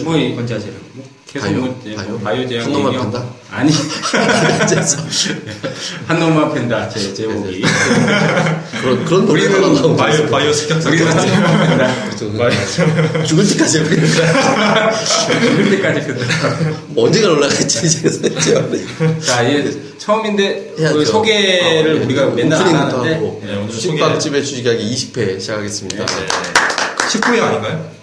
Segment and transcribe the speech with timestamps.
[0.00, 0.72] 어, 건자주 뭐, 이- 건자재로.
[1.30, 1.60] 계속 바이오?
[1.60, 2.08] 뭐, 바이오?
[2.08, 3.22] 뭐 바이오 제약 한 놈만 판다?
[3.50, 3.70] 아니.
[6.08, 7.62] 한 놈만 팬다 제 제목이
[8.80, 9.94] 그런, 그런 노래가 나오고.
[9.96, 10.88] 바이오 바이오 습격사.
[10.88, 12.38] 우리는 한 놈만 팬다 죽을
[13.46, 14.92] 때까지 거야.
[14.94, 16.24] 죽을 때까지 팬다
[16.88, 18.02] 뭐 언제가 올라갈지.
[19.20, 21.04] 자 이제 처음인데 그.
[21.04, 23.10] 소개를 어, 우리가 맨날 안 하는데.
[23.10, 23.16] 네,
[23.56, 26.06] 오늘 주식빵집의 주식이야기 20회 시작하겠습니다.
[26.06, 26.26] 네.
[27.10, 27.97] 19회 아닌가요?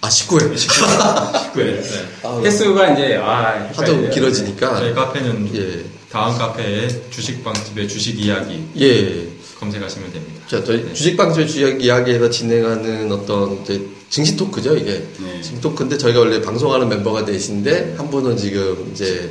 [0.00, 0.54] 아, 19회.
[0.54, 1.54] 19회.
[1.56, 1.82] 네.
[2.22, 4.10] 아, 횟수가 이제 아 하도 헷갈려요.
[4.10, 4.76] 길어지니까.
[4.76, 5.84] 저희 카페는 예.
[6.10, 9.28] 다음 카페에 주식빵집의 주식 이야기 예.
[9.58, 10.40] 검색하시면 됩니다.
[10.48, 10.92] 자, 저희 네.
[10.94, 15.06] 주식방집 주식 이야기에서 진행하는 어떤 이제 증시 토크죠, 이게.
[15.18, 15.42] 네.
[15.42, 19.30] 증시 토크인데 저희가 원래 방송하는 멤버가 넷인데 한 분은 지금 이제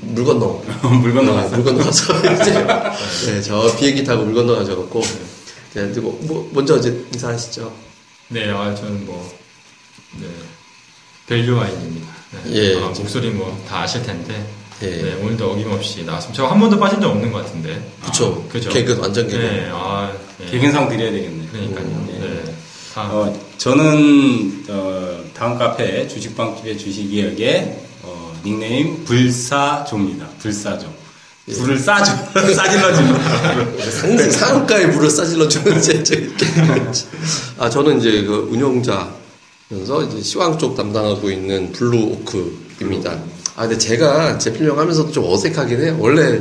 [0.00, 0.62] 물 건너.
[1.00, 1.48] 물 건너 가서.
[1.54, 5.00] 어, 물 건너 가서 이제 네, 저 비행기 타고 물 건너 가셔갖고.
[5.74, 7.72] 네, 그리고 뭐, 먼저 이제 인사하시죠.
[8.28, 9.32] 네, 아, 저는 뭐,
[10.20, 10.26] 네,
[11.26, 12.08] 밸류 와인입니다.
[12.44, 12.52] 네.
[12.54, 12.76] 예.
[12.82, 14.44] 아, 목소리 뭐 다 아실 텐데.
[14.82, 14.86] 예.
[14.86, 16.42] 네, 오늘도 어김없이 나왔습니다.
[16.42, 17.80] 저 한 번도 빠진 적 없는 것 같은데.
[18.04, 18.44] 그쵸.
[18.48, 18.70] 아, 그죠.
[18.70, 19.42] 개근, 완전 개근.
[19.42, 20.46] 네, 아, 네.
[20.50, 21.46] 개근상 드려야 되겠네.
[21.52, 22.06] 그러니까요.
[22.08, 22.18] 네.
[22.20, 22.54] 네.
[22.94, 30.26] 다, 어, 저는 어, 다음 카페 주식방집의 주식 이야기의 어, 닉네임 불사조입니다.
[30.40, 30.92] 불사조.
[31.48, 31.52] 예.
[31.54, 32.12] 불을 싸줘.
[32.54, 33.90] 싸질러주는.
[33.90, 36.32] 상대 상가에 물을 싸질러 주는 제 저기
[37.58, 39.10] 아 저는 이제 그 운영자
[39.72, 43.18] 면서 이제 시황 쪽 담당하고 있는 블루 오크입니다.
[43.56, 45.96] 아 근데 제가 제 필명 하면서도 좀 어색하긴 해요.
[45.98, 46.40] 원래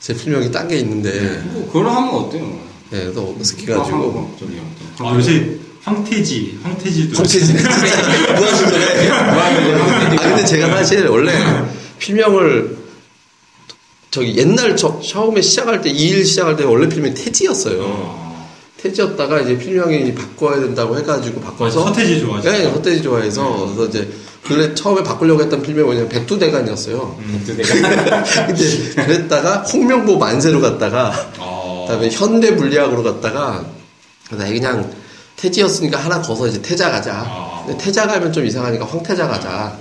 [0.00, 2.44] 제 필명이 딴 게 있는데 뭐, 그걸 하면 어때요?
[2.92, 4.60] 예, 그래서 어, 어색해가지고 어, 저기요.
[4.98, 7.22] 아, 요새 황태지, 황태지도.
[7.24, 7.54] 진짜
[8.34, 11.32] 무한도전에 아 근데 제가 사실 원래
[11.98, 12.76] 필명을
[14.10, 18.25] 저기 옛날 저, 처음에 시작할 때 이 일 시작할 때 원래 필명이 태지였어요.
[18.86, 22.50] 어, 태지였다가 이제 필명이 바꿔야 된다고 해가지고 바꿔서 서태지 좋아하시죠?
[22.52, 24.08] 네, 서태지 좋아해서 그래서 이제
[24.42, 27.18] 근래 처음에 바꾸려고 했던 필명이 뭐냐면 백두대간이었어요.
[27.46, 33.64] 또 내가 근데 그랬다가 홍명보 만세로 갔다가 어, 그다음에 현대 물리학으로 갔다가
[34.30, 34.90] 그다음에 그냥
[35.36, 37.24] 태지였으니까 하나 거서 이제 태자 가자.
[37.26, 37.64] 아.
[37.66, 39.76] 근데 태자 가면 좀 이상하니까 황태자 가자.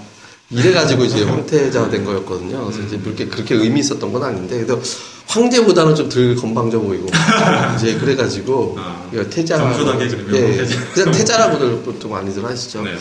[0.56, 2.66] 이래가지고 이제 황태자가 된 거였거든요.
[2.66, 4.82] 그래서 이제 그렇게 그렇게 의미 있었던 건 아닌데 그래도
[5.28, 7.08] 황제보다는 좀 덜 건방져 보이고
[7.76, 10.92] 이제 그래가지고 아, 태자 겸손하게 그러면 예, 황태자.
[10.94, 12.84] 그냥 태자라고들 보통 많이들 하시죠.
[12.84, 12.92] 네.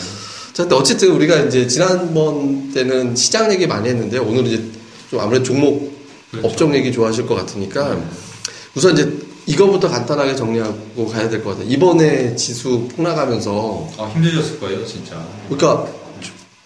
[0.52, 4.64] 자, 근데 어쨌든 우리가 이제 지난번 때는 시장 얘기 많이 했는데 오늘은 이제
[5.10, 5.92] 좀 아무래도 종목
[6.30, 6.48] 그렇죠.
[6.48, 7.98] 업종 얘기 좋아하실 것 같으니까
[8.74, 9.12] 우선 이제
[9.46, 11.68] 이거부터 간단하게 정리하고 가야 될 것 같아요.
[11.68, 15.22] 이번에 지수 폭락하면서 아, 힘드셨을 거예요, 진짜.
[15.48, 15.86] 그러니까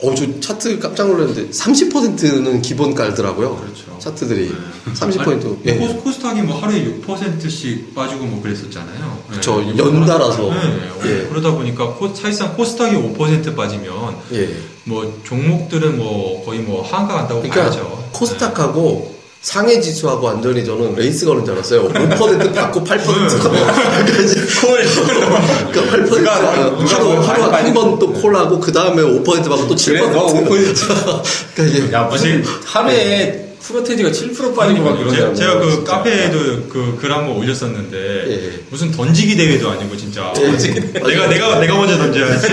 [0.00, 3.56] 어, 저 차트 깜짝 놀랐는데 30%는 기본 깔더라고요.
[3.56, 3.98] 그렇죠.
[3.98, 4.92] 차트들이 네.
[4.94, 5.26] 30%.
[5.26, 5.76] 아니, 예.
[5.76, 9.18] 코스, 코스닥이 뭐 하루에 6%씩 빠지고 뭐 그랬었잖아요.
[9.28, 9.76] 그쵸, 네.
[9.76, 10.50] 연달아서.
[10.50, 10.90] 네.
[11.04, 11.26] 예.
[11.28, 14.54] 그러다 보니까 코, 사실상 코스닥이 5% 빠지면 예.
[14.84, 18.08] 뭐 종목들은 뭐 거의 뭐 하한가 간다고 그러니까 봐야죠.
[18.12, 21.88] 코스닥하고 상해 지수하고 완전히 저는 레이스 거는 줄 알았어요.
[21.88, 28.72] 5% 받고 8% 그러니까 이제 그러니까 8% 누가 하루 하루 한 번 또 콜하고 그
[28.72, 29.86] 다음에 5% 받고 또 7%.
[29.86, 30.44] 그래, 너 5%.
[31.54, 35.34] 그러니까 이제 야 무슨 하루에 프로테지가 7% 빠지고 막 그러더라고.
[35.34, 35.92] 제가 그 진짜.
[35.92, 36.38] 카페에도
[36.68, 37.96] 그 글 한번 올렸었는데
[38.28, 38.60] 예.
[38.70, 40.50] 무슨 던지기 대회도 아니고 진짜 예.
[41.00, 42.48] 내가 내가 내가 먼저 던져야지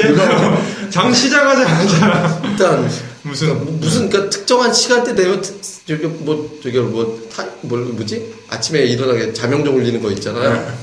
[0.89, 2.89] 장 시작하자마자 일단
[3.23, 9.33] 무슨 그러니까 무슨 그러니까 특정한 시간대 되면 특- 저기 뭐 저기 뭐타뭐 뭐지 아침에 일어나게
[9.33, 10.73] 자명종 울리는 거 있잖아요.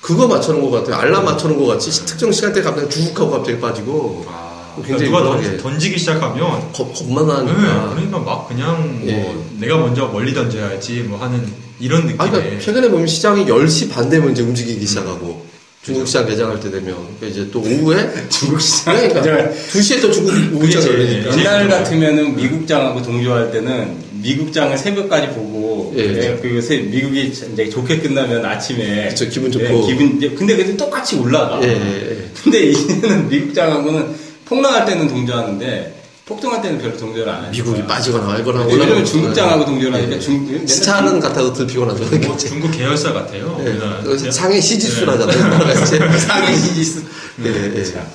[0.00, 0.96] 그거 맞춰놓은 것 같아요.
[0.96, 5.22] 알람 맞춰놓은 것 같이 특정 시간대 갑자기 주룩하고 갑자기 빠지고 아, 굉장히 누가.
[5.22, 7.90] 던, 던지기 시작하면 겁, 겁만 네, 나니까.
[7.90, 9.36] 그러니까 막 그냥 뭐 예.
[9.60, 11.46] 내가 먼저 멀리 던져야지 뭐 하는
[11.78, 15.46] 이런 느낌의 아, 그러니까 최근에 보면 시장이 10시 반 되면 이제 움직이기 시작하고
[15.82, 20.32] 중국 시장 개장할 때 되면 그러니까 이제 또 오후에 중국 시장 그러니까 2시에 또 중국
[20.60, 26.38] 그게 열리니까 옛날 같으면은 미국장하고 동조할 때는 미국장을 새벽까지 보고 예.
[26.44, 29.64] 예, 새- 미국이 이제 좋게 끝나면 아침에 그쵸, 기분 좋고.
[29.64, 31.58] 예, 기분 근데 근데 똑같이 올라가.
[31.62, 32.28] 예, 예, 예.
[32.44, 35.99] 근데 이제는 미국장하고는 폭락할 때는 동조하는데
[36.30, 37.50] 폭등할 때는 별로 동조를 안 해요.
[37.50, 40.20] 미국이 빠지거나 말거나 올라가고 중국장하고 동조를 하니까 예.
[40.20, 42.04] 중 맨날 스타는 같아도 덜 피곤하죠.
[42.28, 43.56] 뭐 중국 계열사 같아요.
[43.66, 43.76] 예.
[44.04, 45.58] 그 상해 시지수라잖아요.
[45.58, 45.98] 가지.
[46.20, 47.02] 상해 시지수.
[47.44, 47.84] 예, 예.
[47.84, 48.06] 자.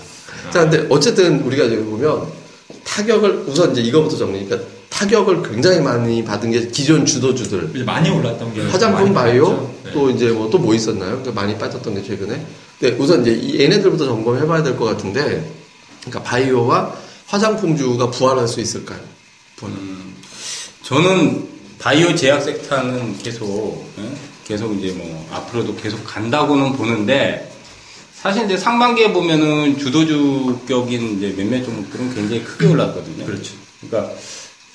[0.54, 2.22] 자, 근데 어쨌든 우리가 여기 보면
[2.86, 4.46] 타격을 우선 이제 이거부터 정리.
[4.46, 7.72] 그러니까 타격을 굉장히 많이 받은 게 기존 주도주들.
[7.76, 9.70] 이제 많이 올랐던 게 화장품 바이오.
[9.84, 9.92] 네.
[9.92, 11.22] 또 이제 뭐 또 뭐 있었나요?
[11.22, 12.46] 그 많이 빠졌던 게 최근에.
[12.80, 15.52] 근데 우선 이제 이 얘네들부터 점검해봐야 될 것 같은데,
[16.02, 16.94] 그러니까 바이오와
[17.27, 19.00] 화장품주가 부활할 수 있을까요?
[19.63, 20.16] 음,
[20.83, 21.48] 저는
[21.80, 24.04] 바이오 제약 섹터는 계속 예?
[24.48, 27.51] 계속 이제 뭐 앞으로도 계속 간다고는 보는데
[28.13, 33.25] 사실 이제 상반기에 보면은 주도주격인 이제 몇몇 종목들은 굉장히 크게 올랐거든요.
[33.25, 33.54] 그렇죠.
[33.81, 34.13] 그러니까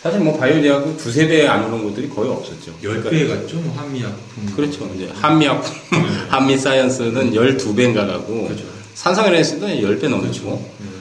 [0.02, 2.75] 사실 뭐 바이오 제약은 두세 배 안 오른 것들이 거의 없었죠.
[2.82, 3.56] 10배 같죠?
[3.56, 4.52] 뭐 한미약품.
[4.56, 4.91] 그렇죠.
[4.97, 5.64] 이제 한미약,
[6.31, 8.64] 한미 사이언스는 12배인가 가고, 그렇죠.
[8.94, 11.00] 산성에너지도 10배 넘었고, 음.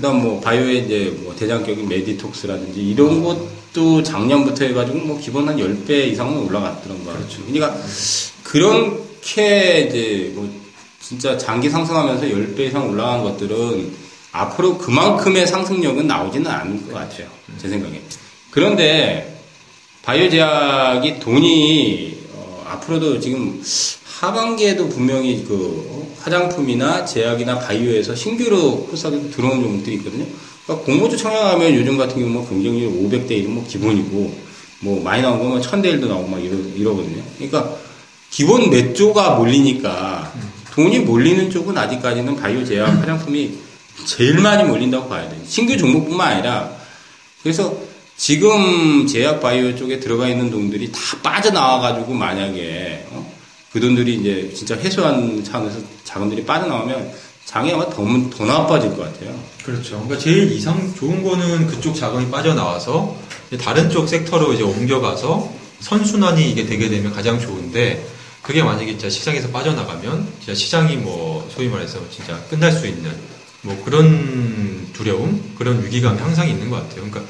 [0.00, 5.58] 그 다음 뭐, 바이오의 이제 뭐, 대장격인 메디톡스라든지 이런 것도 작년부터 해가지고 뭐, 기본 한
[5.58, 7.42] 10배 이상은 올라갔더란 말이죠.
[7.44, 7.52] 그렇죠.
[7.52, 7.76] 그러니까,
[8.42, 10.48] 그렇게 이제 뭐,
[11.02, 13.92] 진짜 장기 상승하면서 10배 이상 올라간 것들은
[14.32, 17.28] 앞으로 그만큼의 상승력은 나오지는 않을 것 같아요.
[17.58, 18.00] 제 생각에.
[18.50, 19.38] 그런데,
[20.00, 23.62] 바이오 제약이 돈이 어, 앞으로도 지금
[24.06, 30.26] 하반기에도 분명히 그 화장품이나 제약이나 바이오에서 신규로 흡사하게 들어오는 종목들이 있거든요.
[30.64, 34.50] 그러니까 공모주 청약하면 요즘 같은 경우 뭐 경쟁률 500대 1은 뭐 기본이고
[34.80, 37.22] 뭐 많이 나온 거면 1000대 1도 나오고 막 이러, 이러거든요.
[37.36, 37.76] 그러니까
[38.30, 40.32] 기본 몇 조가 몰리니까
[40.72, 43.58] 돈이 몰리는 쪽은 아직까지는 바이오 제약 화장품이
[44.04, 45.40] 제일 많이 몰린다고 봐야 돼요.
[45.46, 46.70] 신규 종목뿐만 아니라
[47.42, 47.76] 그래서
[48.16, 53.39] 지금 제약 바이오 쪽에 들어가 있는 돈들이 다 빠져나와가지고 만약에 어?
[53.72, 57.12] 그 돈들이 이제 진짜 회수한 차원에서 자금들이 빠져나오면
[57.52, 59.36] 아마 더, 더 나빠질 것 같아요.
[59.64, 59.96] 그렇죠.
[60.02, 63.16] 그러니까 제일 이상 좋은 거는 그쪽 자금이 빠져나와서
[63.60, 68.06] 다른 쪽 섹터로 이제 옮겨가서 선순환이 이게 되게 되면 가장 좋은데
[68.42, 73.10] 그게 만약에 진짜 시장에서 빠져나가면 진짜 시장이 뭐 소위 말해서 진짜 끝날 수 있는
[73.62, 77.08] 뭐 그런 두려움, 그런 위기감이 항상 있는 것 같아요.
[77.10, 77.22] 그러니까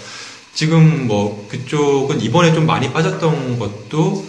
[0.55, 4.25] 지금 뭐 그쪽은 이번에 좀 많이 빠졌던 것도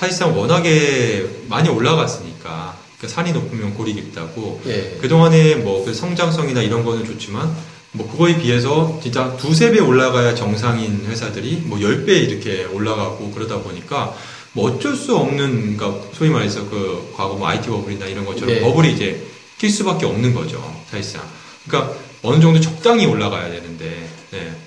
[0.00, 4.96] 사실상 워낙에 많이 올라갔으니까 그 산이 높으면 골이 깊다고 예.
[4.98, 7.54] 그동안에 뭐 그 성장성이나 이런 거는 좋지만
[7.92, 13.58] 뭐 그거에 비해서 진짜 두세 배 올라가야 정상인 회사들이 뭐 열 배 이렇게 올라가고 그러다
[13.60, 14.14] 보니까
[14.54, 18.60] 뭐 어쩔 수 없는 그러니까 소위 말해서 그 과거 뭐 IT 버블이나 이런 것처럼 네.
[18.62, 19.22] 버블이 이제
[19.58, 21.22] 낄 수밖에 없는 거죠 사실상
[21.66, 23.69] 그러니까 어느 정도 적당히 올라가야 되는데 네.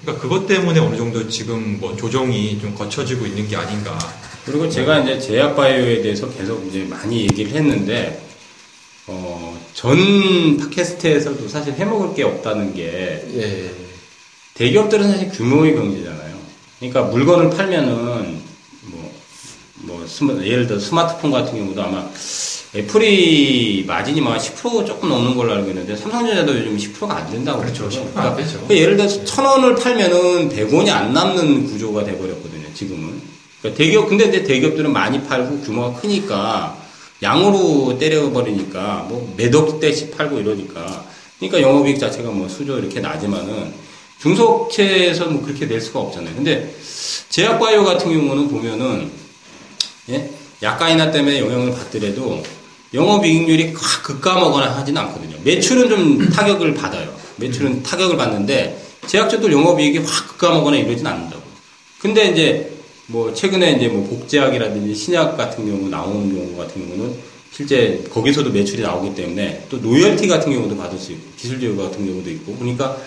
[0.04, 3.98] 그러니까 그것 때문에 어느 정도 지금 뭐 조정이 좀 거쳐지고 있는 게 아닌가
[4.46, 8.22] 그리고 제가 이제 제약바이오에 대해서 계속 이제 많이 얘기를 했는데,
[9.08, 13.72] 어, 전 팟캐스트에서도 사실 해먹을 게 없다는 게, 예.
[14.56, 16.36] 대기업들은 사실 규모의 경제잖아요.
[16.78, 18.42] 그러니까 물건을 팔면은,
[18.82, 19.14] 뭐,
[19.76, 22.10] 뭐, 스마- 예를 들어 스마트폰 같은 경우도 아마
[22.76, 27.88] 애플이 마진이 막 10% 조금 넘는 걸로 알고 있는데 삼성전자도 요즘 10%가 안 된다고 그렇죠.
[27.88, 28.24] 그러더라고요.
[28.24, 28.52] 10%안 되죠.
[28.52, 33.22] 그러니까 예를 들어서 천 원을 팔면은 100원이 안 남는 구조가 돼버렸거든요, 지금은.
[33.62, 36.78] 그러니까 대기업, 근데 이제 대기업들은 많이 팔고 규모가 크니까
[37.22, 41.06] 양으로 때려버리니까 뭐 몇억 대씩 팔고 이러니까.
[41.40, 43.72] 그러니까 영업이익 자체가 뭐 수조 이렇게 나지만은
[44.20, 46.34] 중소업체에서 뭐 그렇게 낼 수가 없잖아요.
[46.36, 46.74] 근데
[47.30, 49.12] 제약바이오 같은 경우는 보면은
[50.10, 50.30] 예?
[50.62, 52.42] 약가인하 때문에 영향을 받더라도
[52.94, 55.36] 영업이익률이 확 급감하거나 하지는 않거든요.
[55.44, 57.14] 매출은 좀 타격을 받아요.
[57.38, 61.42] 매출은 타격을 받는데 제약제도 영업이익이 확 급감하거나 이러진 않는다고.
[62.00, 62.72] 근데 이제
[63.08, 67.16] 뭐 최근에 이제 뭐 복제약이라든지 신약 같은 경우 나오는 경우 같은 경우는
[67.52, 72.06] 실제 거기서도 매출이 나오기 때문에 또 로열티 같은 경우도 받을 수 있고 기술 제휴 같은
[72.06, 72.98] 경우도 있고 그러니까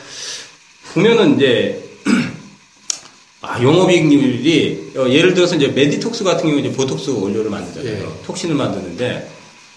[0.94, 1.82] 보면은 이제
[3.40, 8.18] 아, 영업이익률이 어, 예를 들어서 이제 메디톡스 같은 경우 이제 보톡스 원료를 만들잖아요.
[8.20, 8.26] 예.
[8.26, 9.35] toxin을 만드는데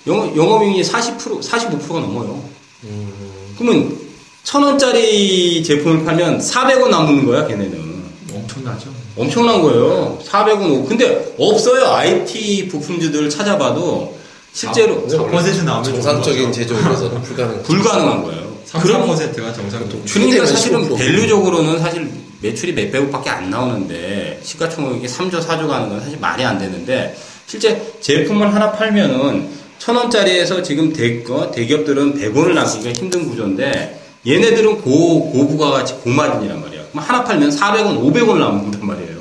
[0.09, 2.43] 영업 영업이익이 40% 45%가 넘어요.
[2.83, 3.97] 음, 그러면
[4.43, 7.99] 천 원짜리 제품을 팔면 400원 남는 거야, 걔네는.
[8.33, 8.89] 엄청나죠.
[9.15, 10.17] 엄청난 거예요.
[10.25, 10.87] 400원.
[10.87, 11.91] 근데 없어요.
[11.93, 14.17] IT 부품주들을 찾아봐도
[14.53, 17.63] 실제로 4% 나오면 정상적인 제조업에서는 불가능.
[17.63, 18.49] 불가능한 거예요.
[18.65, 20.01] 3, 그럼 4%가 정상적으로.
[20.11, 20.97] 그러니까 사실은 15%.
[20.97, 22.09] 밸류적으로는 사실
[22.41, 27.15] 매출이 몇 백억밖에 안 나오는데 시가총액이 3조 4조 가는 건 사실 말이 안 되는데
[27.47, 29.49] 실제 제품을 하나 팔면은
[29.89, 36.81] 천 원짜리에서 지금 대, 어, 대기업들은 100원을 남기기가 힘든 구조인데 얘네들은 고, 고부가가치 고마진이란 말이야.
[36.93, 39.17] 하나 팔면 400원, 500원을 남는단 말이에요.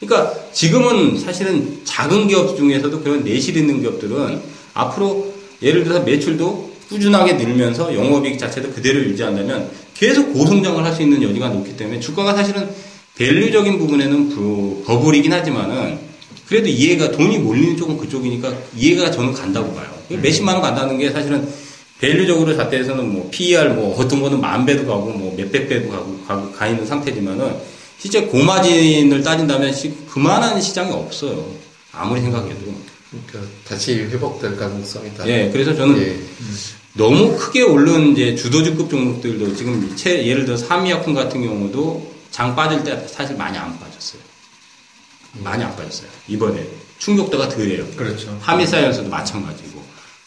[0.00, 4.40] 그러니까 지금은 사실은 작은 기업 중에서도 그런 내실 있는 기업들은
[4.72, 11.22] 앞으로 예를 들어서 매출도 꾸준하게 늘면서 영업이익 자체도 그대로 유지한다면 계속 고성장을 할 수 있는
[11.22, 12.70] 여지가 높기 때문에 주가가 사실은
[13.18, 15.98] 밸류적인 부분에는 부- 버블이긴 하지만은
[16.50, 19.86] 그래도 이해가 돈이 몰리는 쪽은 그쪽이니까 이해가 저는 간다고 봐요.
[20.08, 21.48] 몇십만 원 간다는 게 사실은
[22.00, 26.50] 밸류적으로 잣대에서는 뭐 PER 뭐 어떤 거는 만 배도 가고 뭐 몇백 배도 가고 가,
[26.50, 27.54] 가 있는 상태지만은
[28.00, 31.46] 실제 고마진을 따진다면 시- 그만한 시장이 없어요.
[31.92, 32.58] 아무리 생각해도.
[33.30, 35.28] 그러니까 다시 회복될 가능성이 다.
[35.28, 36.16] 예, 그래서 저는 예.
[36.94, 42.82] 너무 크게 오른 이제 주도주급 종목들도 지금 채- 예를 들어 삼미약품 같은 경우도 장 빠질
[42.82, 44.20] 때 사실 많이 안 빠졌어요.
[45.34, 46.08] 많이 안 빠졌어요.
[46.28, 46.66] 이번에
[46.98, 47.86] 충격도가 덜해요.
[47.96, 48.36] 그렇죠.
[48.40, 49.80] 하미사이언스도 마찬가지고.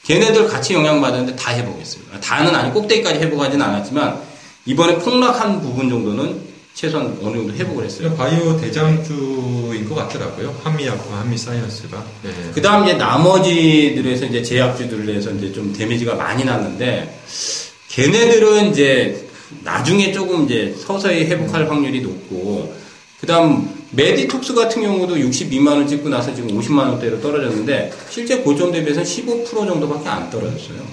[0.03, 2.03] 걔네들 같이 영향받았는데 다 회복했어요.
[2.21, 4.19] 다는 아니 꼭대기까지 회복하지는 않았지만
[4.65, 6.41] 이번에 폭락한 부분 정도는
[6.73, 8.13] 최소한 어느 정도 회복을 했어요.
[8.15, 10.59] 바이오 대장주인 것 같더라고요.
[10.63, 12.03] 한미약품, 한미사이언스가.
[12.23, 12.31] 네.
[12.53, 17.19] 그 다음 이제 나머지들에서 이제 제약주들에서 이제 좀 데미지가 많이 났는데
[17.89, 19.27] 걔네들은 이제
[19.63, 22.75] 나중에 조금 이제 서서히 회복할 확률이 높고
[23.21, 28.71] 그 다음 메디톡스 같은 경우도 62만 원 찍고 나서 지금 50만 원대로 떨어졌는데 실제 고점
[28.71, 30.83] 대비해서 15% 정도밖에 안 떨어졌어요.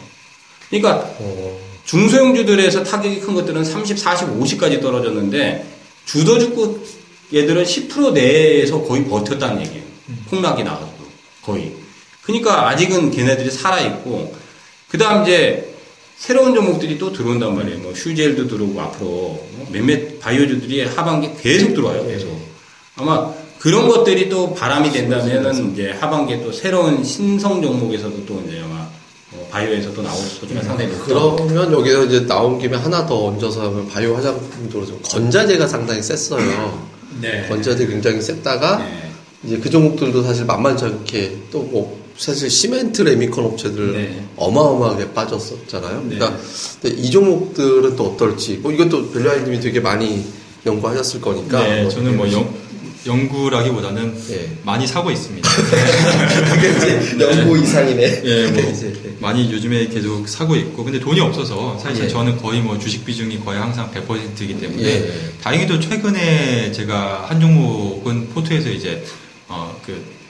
[0.69, 5.67] 그러니까 어, 중소형주들에서 타격이 큰 것들은 30, 40, 50까지 떨어졌는데
[6.05, 6.87] 주도주국
[7.33, 9.85] 얘들은 10% 내에서 거의 버텼다는 얘기예요.
[10.29, 10.93] 폭락이 나와도
[11.43, 11.73] 거의.
[12.23, 14.35] 그러니까 아직은 걔네들이 살아있고
[14.89, 15.75] 그 다음 이제
[16.17, 17.79] 새로운 종목들이 또 들어온단 말이에요.
[17.79, 22.07] 뭐 슈젤도 들어오고 앞으로 뭐 몇몇 바이오주들이 하반기 계속 들어와요.
[22.07, 22.40] 계속.
[23.01, 28.89] 아마 그런 것들이 또 바람이 된다면은 이제 하반기에 또 새로운 신성 종목에서도 또 이제 아마
[29.33, 31.05] 어, 바이오에서도 나올 소지가 상당히 높다.
[31.07, 36.89] 그러면 여기서 이제 나온 김에 하나 더 얹어서 하면 바이오 화장품도 좀 건자재가 상당히 셌어요.
[37.21, 37.47] 네.
[37.49, 39.11] 건자재 굉장히 셌다가 네.
[39.45, 44.25] 이제 그 종목들도 사실 만만치 않게 또 뭐 사실 시멘트 레미컨 업체들 네.
[44.37, 46.05] 어마어마하게 빠졌었잖아요.
[46.07, 46.17] 네.
[46.19, 46.39] 그러니까
[46.85, 50.23] 이 종목들은 또 어떨지 뭐 이것도 벨류아이님이 되게 많이
[50.67, 52.47] 연구하셨을 거니까 네, 뭐 저는 뭐 연,
[53.07, 54.51] 연구라기보다는 예.
[54.63, 55.49] 많이 사고 있습니다.
[56.77, 58.23] 이제 연구 이상이네.
[58.25, 62.09] 예, 뭐 이제, 많이 요즘에 계속 사고 있고 근데 돈이 없어서 사실 예.
[62.09, 65.33] 저는 거의 뭐 주식 비중이 거의 항상 100%이기 때문에 예.
[65.43, 69.03] 다행히도 최근에 제가 한 종목은 포트에서 이제
[69.49, 70.21] 어그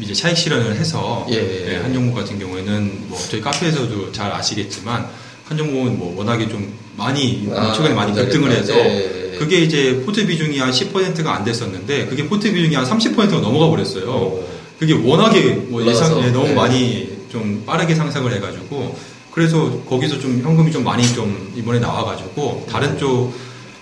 [0.00, 1.72] 이제 차익 실현을 해서 예.
[1.72, 5.08] 예, 한 종목 같은 경우에는 뭐 저희 카페에서도 잘 아시겠지만
[5.44, 9.17] 한 종목은 뭐 워낙에 좀 많이 아, 최근에 많이 급등을 해서 예, 예.
[9.38, 14.10] 그게 이제 포트 비중이 한 10%가 안 됐었는데 그게 포트 비중이 한 30%가 넘어가 버렸어요.
[14.10, 14.48] 어.
[14.78, 16.54] 그게 워낙에 뭐 예상 예, 너무 네.
[16.54, 18.96] 많이 좀 빠르게 상승을 해가지고
[19.32, 23.32] 그래서 거기서 좀 현금이 좀 많이 좀 이번에 나와가지고 다른 쪽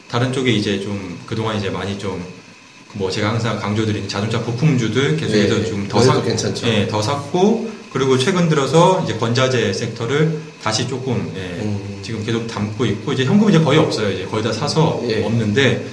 [0.09, 2.37] 다른 쪽에 이제 좀 그동안 이제 많이 좀
[2.99, 6.69] 뭐 제가 항상 강조드리는 자동차 부품주들 계속해서 네, 좀더 거기도 샀고.
[6.69, 12.01] 예, 더 샀고 그리고 최근 들어서 이제 건자재 섹터를 다시 조금 예, 음.
[12.03, 14.11] 지금 계속 담고 있고 이제 현금이 이제 거의 없어요.
[14.11, 15.25] 이제 거의 다 사서 예.
[15.25, 15.87] 없는데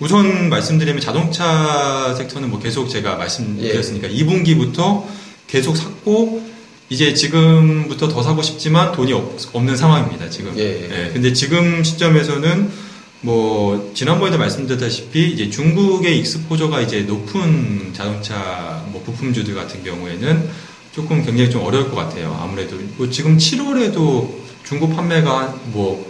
[0.00, 5.04] 우선 말씀드리면 자동차 섹터는 뭐 계속 제가 말씀드렸으니까 2분기부터
[5.46, 6.42] 계속 샀고
[6.90, 10.30] 이제 지금부터 더 사고 싶지만 돈이 없, 없는 상황입니다.
[10.30, 10.56] 지금.
[10.58, 11.10] 예.
[11.12, 12.88] 근데 지금 시점에서는
[13.20, 20.48] 뭐 지난번에도 말씀드렸다시피 이제 중국의 익스포저가 이제 높은 자동차 뭐 부품주들 같은 경우에는
[20.98, 22.36] 조금 굉장히 좀 어려울 것 같아요.
[22.42, 24.28] 아무래도 뭐 지금 7월에도
[24.64, 26.04] 중국 판매가 뭐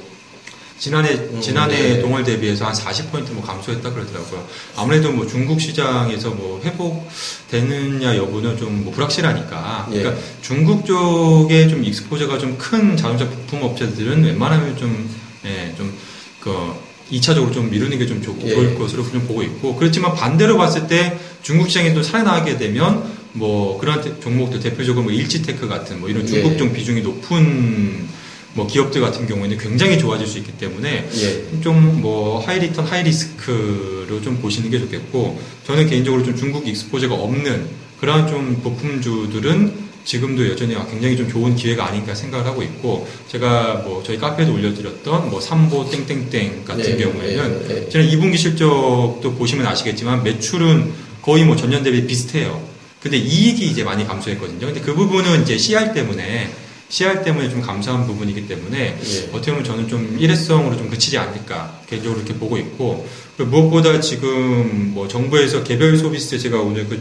[0.79, 2.01] 지난해 음, 지난해 네.
[2.01, 4.47] 동월 대비해서 한 40%뭐 감소했다 그러더라고요.
[4.77, 9.89] 아무래도 뭐 중국 시장에서 뭐 회복되느냐 여부는 좀 뭐 불확실하니까.
[9.93, 9.99] 예.
[9.99, 15.07] 그러니까 중국 쪽에 좀 익스포저가 좀 큰 자동차 부품 업체들은 웬만하면 좀
[15.45, 16.75] 예, 좀그
[17.13, 18.55] 2차적으로 좀 미루는 게좀 예.
[18.55, 23.79] 좋을 것으로 좀 보고 있고 그렇지만 반대로 봤을 때 중국 시장이 또 살아나게 되면 뭐
[23.79, 26.57] 그런 대- 종목들 대표적으로 뭐 일지테크 같은 뭐 이런 중국 예.
[26.57, 28.07] 좀 비중이 높은
[28.55, 31.61] 뭐 기업들 같은 경우에는 굉장히 좋아질 수 있기 때문에 예.
[31.61, 37.67] 좀뭐 high return high risk로 좀 보시는 게 좋겠고 저는 개인적으로 좀 중국 exposure가 없는
[38.01, 44.03] 그러한 좀 부품주들은 지금도 여전히 굉장히 좀 좋은 기회가 아닌가 생각을 하고 있고 제가 뭐
[44.03, 47.89] 저희 카페에도 올려드렸던 뭐 삼보 땡땡땡 같은 예, 경우에는 예, 예.
[47.91, 52.67] 지난 2분기 실적도 보시면 아시겠지만 매출은 거의 뭐 전년 대비 비슷해요.
[53.01, 54.67] 근데 이익이 이제 많이 감소했거든요.
[54.67, 56.51] 근데 그 부분은 이제 CR 때문에
[56.89, 59.19] CR 때문에 좀 감소한 부분이기 때문에 예.
[59.33, 64.93] 어떻게 보면 저는 좀 일회성으로 좀 그치지 않을까 개인적으로 이렇게 보고 있고 그리고 무엇보다 지금
[64.95, 67.01] 뭐 정부에서 개별 소비세 제가 오늘 그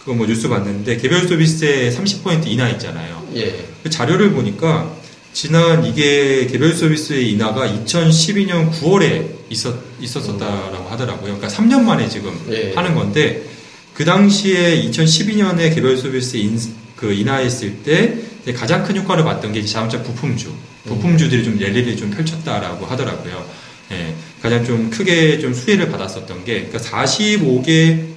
[0.00, 3.24] 그거 뭐 뉴스 봤는데 개별 소비세 30% 인하 있잖아요.
[3.36, 3.64] 예.
[3.84, 4.92] 그 자료를 보니까
[5.32, 11.38] 지난 이게 개별 서비스의 인하가 2012년 9월에 있었, 있었었다라고 하더라고요.
[11.38, 12.72] 그러니까 3년 만에 지금 예.
[12.74, 13.44] 하는 건데
[13.94, 16.58] 그 당시에 2012년에 개별 서비스 인,
[16.96, 18.14] 그 인하했을 때
[18.54, 20.52] 가장 큰 효과를 봤던 게 자동차 부품주,
[20.84, 23.44] 부품주들이 좀 랠리를 좀 펼쳤다라고 하더라고요.
[23.92, 28.12] 예, 가장 좀 크게 좀 수혜를 받았었던 게 그러니까 45개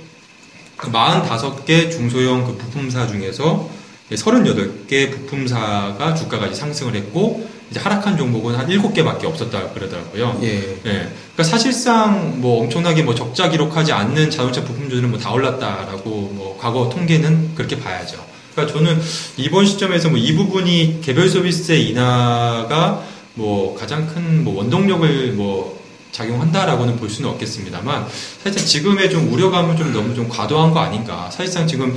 [0.77, 3.69] 45개 중소형 그 부품사 중에서
[4.11, 10.39] 38개 부품사가 주가가 상승을 했고 이제 하락한 종목은 한 7개밖에 없었다 그러더라고요.
[10.43, 10.47] 예.
[10.85, 11.09] 예.
[11.33, 16.89] 그러니까 사실상 뭐 엄청나게 뭐 적자 기록하지 않는 자동차 부품주들은 뭐 다 올랐다라고 뭐 과거
[16.89, 18.23] 통계는 그렇게 봐야죠.
[18.53, 19.01] 그러니까 저는
[19.37, 23.03] 이번 시점에서 뭐 이 부분이 개별소비세의 인하가
[23.33, 28.05] 뭐 가장 큰 뭐 원동력을 뭐 작용한다라고는 볼 수는 없겠습니다만
[28.43, 31.29] 사실상 지금의 좀 우려감은 좀 너무 좀 과도한 거 아닌가.
[31.31, 31.93] 사실상 지금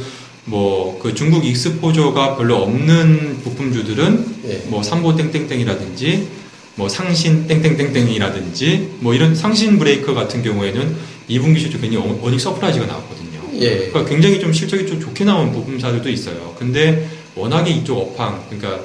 [0.49, 4.57] 뭐 그 중국 exposure가 별로 없는 부품주들은 예.
[4.67, 6.27] 뭐 삼보 땡땡땡이라든지
[6.75, 10.97] 뭐 상신 땡땡땡땡이라든지 뭐 이런 상신 브레이크 같은 경우에는
[11.31, 13.41] 2분기 실적 굉장히 어- earning surprise가 나왔거든요.
[13.61, 13.77] 예.
[13.89, 16.55] 그러니까 굉장히 좀 실적이 좀 좋게 나온 부품사들도 있어요.
[16.59, 18.85] 근데 워낙에 이쪽 업황, 그러니까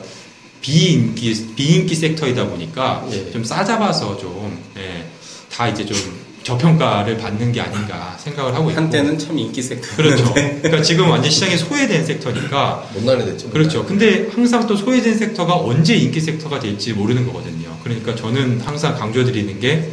[0.62, 3.32] 비인기 비인기 섹터이다 보니까 예.
[3.32, 5.04] 좀 싸잡아서 좀 예,
[5.52, 5.98] 다 이제 좀
[6.44, 9.96] 저평가를 받는 게 아닌가 생각을 하고 있고 한때는 참 인기 섹터.
[9.96, 10.34] 그렇죠.
[10.34, 13.50] 그러니까 지금 완전 시장이 소외된 섹터니까 못난이 됐죠.
[13.50, 13.86] 그렇죠.
[13.86, 17.76] 근데 항상 또 소외된 섹터가 언제 인기 섹터가 될지 모르는 거거든요.
[17.84, 19.90] 그러니까 저는 항상 강조드리는 게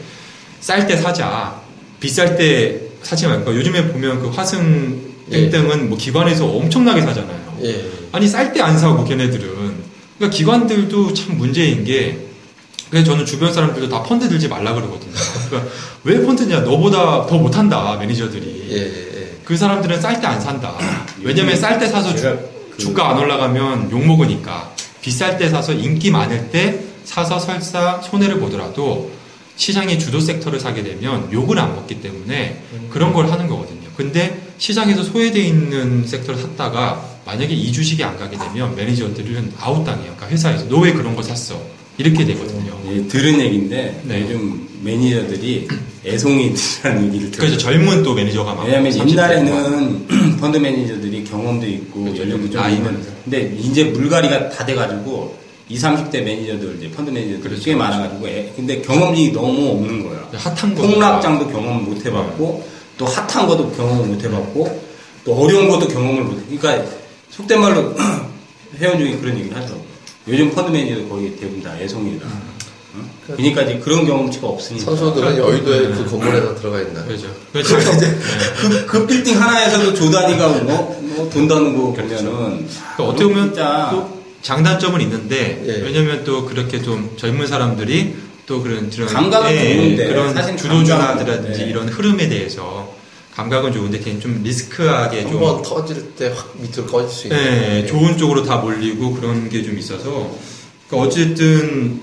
[0.60, 1.58] 쌀 때 사자,
[2.00, 7.58] 비쌀 때 사지 말고 요즘에 보면 그 화승 땡땡은 뭐 기관에서 엄청나게 사잖아요.
[7.62, 7.82] 예.
[8.12, 9.46] 아니 쌀 때 안 사고 걔네들은
[10.18, 12.18] 그러니까 기관들도 참 문제인 게
[12.90, 15.12] 그래서 저는 주변 사람들도 다 펀드 들지 말라 그러거든요.
[15.48, 15.70] 그러니까
[16.04, 16.60] 왜 펀드냐?
[16.60, 18.68] 너보다 더 못한다 매니저들이.
[18.70, 18.76] 예.
[18.76, 19.36] 예.
[19.44, 20.74] 그 사람들은 쌀 때 안 산다.
[21.22, 26.10] 왜냐면 쌀 때 사서 주, 그- 주가 안 올라가면 욕 먹으니까 비쌀 때 사서 인기
[26.10, 29.10] 많을 때 사서 설사 손해를 보더라도
[29.56, 33.88] 시장의 주도 섹터를 사게 되면 욕을 안 먹기 때문에 그런 걸 하는 거거든요.
[33.96, 40.14] 근데 시장에서 소외되어 있는 섹터를 샀다가 만약에 이 주식이 안 가게 되면 매니저들은 아웃당해요.
[40.16, 41.60] 그러니까 회사에서 너 왜 그런 거 샀어?
[41.98, 42.78] 이렇게 되거든요.
[42.90, 44.22] 예, 들은 얘기인데 네.
[44.22, 45.68] 요즘 매니저들이
[46.06, 47.36] 애송이라는 얘기를 들어요.
[47.48, 50.06] 그래서 젊은 또 매니저가 막 왜냐하면 30대 옛날에는
[50.40, 52.22] 펀드 매니저들이 경험도 있고 그렇죠.
[52.22, 53.10] 연령도 좀 있는 많아서.
[53.24, 57.78] 근데 이제 물갈이가 다 돼가지고 20, 30대 매니저들 이제 펀드 매니저들 그렇죠, 꽤 그렇죠.
[57.78, 60.26] 많아가지고 애- 근데 경험이 너무 없는 거야.
[60.32, 62.66] 핫한 거 폭락장도 경험 못 해봤고
[62.96, 64.82] 또 핫한 것도 경험을 못 해봤고
[65.24, 66.56] 또 어려운 것도 경험을 못 해.
[66.58, 66.90] 그러니까
[67.30, 67.94] 속된 말로
[68.80, 69.84] 회원 중에 그런 얘기를 하더라고.
[70.28, 72.26] 요즘 펀드 매니저 거의 대부분 다 애송이라.
[72.96, 73.08] 응?
[73.26, 74.84] 그러니까 이제 그런 경험치가 없으니까.
[74.84, 77.04] 선수들은 여의도에 그 건물에다 들어가 있나?
[77.04, 77.28] 그렇죠.
[77.52, 77.76] 그렇죠.
[77.78, 78.18] 네.
[78.60, 82.08] 그, 그 빌딩 하나에서도 조단위가 뭐, 뭐 돈 다는 거 보면은.
[82.24, 82.66] 그러니까
[82.98, 85.82] 어떻게 보면 진짜 또 장단점은 있는데 예.
[85.84, 88.14] 왜냐면 또 그렇게 좀 젊은 사람들이
[88.46, 91.64] 또 그런 그런 감각은 좋은데, 그런 사실 주도주라든지 감각은, 네.
[91.66, 92.92] 이런 흐름에 대해서
[93.34, 97.38] 감각은 좋은데 걔는 좀 리스크하게 좀 한번 터질 때 확 밑으로 꺼질 수 있는.
[97.42, 100.30] 네, 좋은 쪽으로 다 몰리고 그런 게 좀 있어서
[100.88, 102.00] 그러니까 어쨌든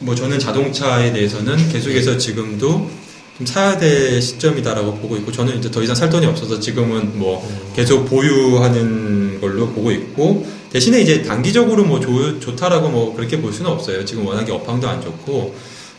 [0.00, 2.88] 뭐 저는 자동차에 대해서는 계속해서 지금도
[3.36, 7.46] 좀 사야 될 시점이다라고 보고 있고 저는 이제 더 이상 살 돈이 없어서 지금은 뭐
[7.74, 13.70] 계속 보유하는 걸로 보고 있고 대신에 이제 단기적으로 뭐 좋, 좋다라고 뭐 그렇게 볼 수는
[13.70, 14.04] 없어요.
[14.04, 15.54] 지금 워낙에 업황도 안 좋고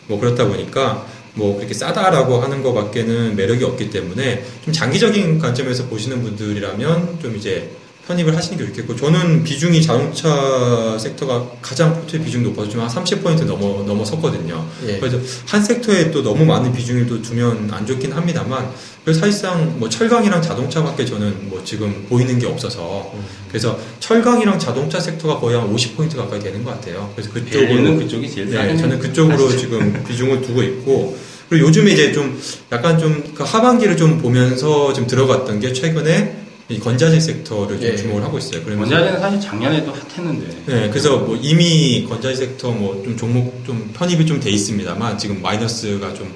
[0.06, 6.22] 뭐 그렇다 보니까 뭐 그렇게 싸다라고 하는 것밖에는 매력이 없기 때문에 좀 장기적인 관점에서 보시는
[6.22, 7.70] 분들이라면 좀 이제
[8.10, 13.44] 편입을 하시는 게 좋겠고 저는 비중이 자동차 섹터가 가장 포트의 비중 높아서 지금 한 30포인트
[13.44, 14.66] 넘어 넘어섰거든요.
[14.88, 14.98] 예.
[14.98, 18.68] 그래서 한 섹터에 또 너무 많은 비중을 또 두면 안 좋긴 합니다만
[19.04, 23.12] 그래서 사실상 뭐 철강이랑 자동차밖에 저는 뭐 지금 보이는 게 없어서
[23.48, 27.12] 그래서 철강이랑 자동차 섹터가 거의 한 50포인트 가까이 되는 것 같아요.
[27.14, 28.98] 그래서 그쪽으로 그쪽이 제일 네, 저는.
[28.98, 29.58] 그쪽으로 사실.
[29.60, 31.16] 지금 비중을 두고 있고
[31.48, 32.40] 그리고 요즘에 이제 좀
[32.72, 37.96] 약간 좀 그 하반기를 좀 보면서 좀 들어갔던 게 최근에 이 건자재 섹터를 좀 예.
[37.96, 38.62] 주목을 하고 있어요.
[38.66, 40.62] 원자재는 사실 작년에도 핫했는데.
[40.66, 45.42] 네, 그래서 뭐 이미 건자재 섹터 뭐 좀 종목 좀 편입이 좀 돼 있습니다만 지금
[45.42, 46.32] 마이너스가 좀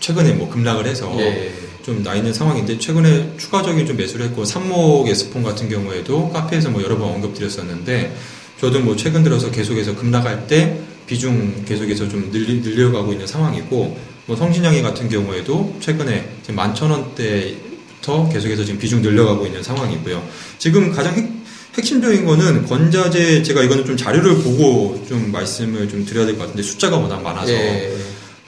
[0.00, 1.52] 최근에 뭐 급락을 해서 예.
[1.84, 6.96] 좀나 있는 상황인데 최근에 추가적인 좀 매수를 했고 삼목 에스폰 같은 경우에도 카페에서 뭐 여러
[6.96, 8.14] 번 언급드렸었는데
[8.60, 14.36] 저도 뭐 최근 들어서 계속해서 급락할 때 비중 계속해서 좀 늘리, 늘려가고 있는 상황이고 뭐
[14.36, 17.56] 성신양이 같은 경우에도 최근에 지금 만천 원대
[18.02, 20.22] 부터 계속해서 지금 비중 늘려가고 있는 상황이고요.
[20.58, 21.30] 지금 가장 핵,
[21.78, 26.62] 핵심적인 거는 건자재 제가 이거는 좀 자료를 보고 좀 말씀을 좀 드려야 될 것 같은데
[26.62, 27.96] 숫자가 워낙 많아서 예.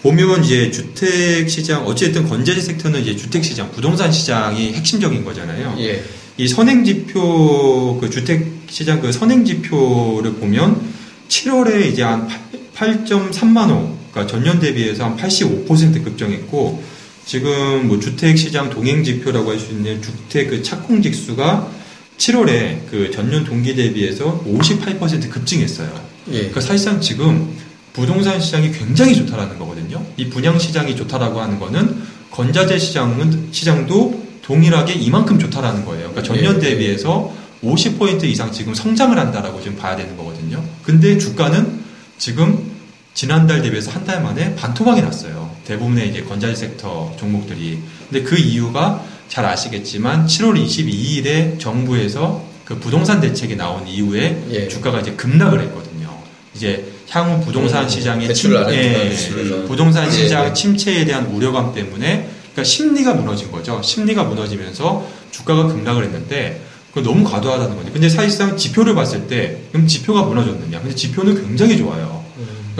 [0.03, 5.77] 보면 이제 주택 시장 어쨌든 건자재 섹터는 이제 주택 시장 부동산 시장이 핵심적인 거잖아요.
[5.79, 6.05] 예.
[6.37, 10.83] 이 선행 지표 그 주택 시장 그 선행 지표를 보면
[11.29, 12.29] 7월에 이제 한
[12.77, 16.83] 8.3만 호, 그러니까 전년 대비해서 한 85% 급증했고
[17.27, 21.71] 지금 뭐 주택 시장 동행 지표라고 할 수 있는 주택 그 착공 직수가
[22.19, 25.89] 7월에 그 전년 동기 대비해서 58% 급증했어요.
[26.29, 26.33] 예.
[26.39, 27.55] 그러니까 사실상 지금
[27.93, 30.05] 부동산 시장이 굉장히 좋다라는 거거든요.
[30.17, 36.11] 이 분양 시장이 좋다라고 하는 거는 건자재 시장은 시장도 동일하게 이만큼 좋다라는 거예요.
[36.11, 36.61] 그러니까 전년 예.
[36.61, 40.63] 대비해서 50포인트 이상 지금 성장을 한다라고 지금 봐야 되는 거거든요.
[40.83, 41.81] 근데 주가는
[42.19, 42.71] 지금
[43.15, 45.54] 지난달 대비해서 한 달 만에 반토막이 났어요.
[45.66, 47.79] 대부분의 이제 건자재 섹터 종목들이.
[48.11, 54.68] 근데 그 이유가 잘 아시겠지만 7월 22일에 정부에서 그 부동산 대책이 나온 이후에 예.
[54.68, 56.09] 주가가 이제 급락을 했거든요.
[56.55, 59.64] 이제 향후 부동산 음, 시장의 침- 예, 대출을.
[59.66, 60.53] 부동산 예, 시장 예.
[60.53, 63.81] 침체에 대한 우려감 때문에 그러니까 심리가 무너진 거죠.
[63.83, 67.92] 심리가 무너지면서 주가가 급락을 했는데 그건 너무 과도하다는 거죠.
[67.92, 70.81] 근데 사실상 지표를 봤을 때 그럼 지표가 무너졌느냐?
[70.81, 72.24] 근데 지표는 굉장히 좋아요.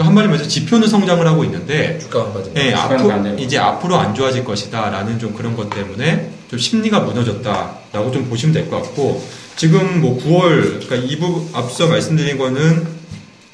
[0.03, 3.37] 한마디로 말해서 지표는 성장을 하고 있는데 주가가 빠진 예, 앞으로.
[3.37, 8.69] 이제 앞으로 안 좋아질 것이다라는 좀 그런 것 때문에 좀 심리가 무너졌다라고 좀 보시면 될
[8.69, 9.23] 것 같고
[9.55, 12.85] 지금 뭐 9월 그러니까 이부 앞서 말씀드린 거는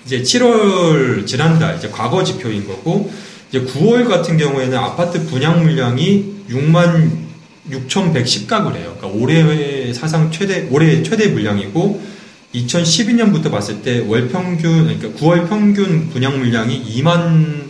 [0.06, 3.12] 이제 7월 지난달 이제 과거 지표인 거고
[3.50, 7.12] 이제 9월 같은 경우에는 아파트 분양 물량이 6만
[7.70, 8.98] 6,110가구래요.
[8.98, 12.02] 그러니까 올해 사상 최대 올해 최대 물량이고
[12.54, 17.64] 2012년부터 봤을 때 월 평균 그러니까 9월 평균 분양 물량이 2만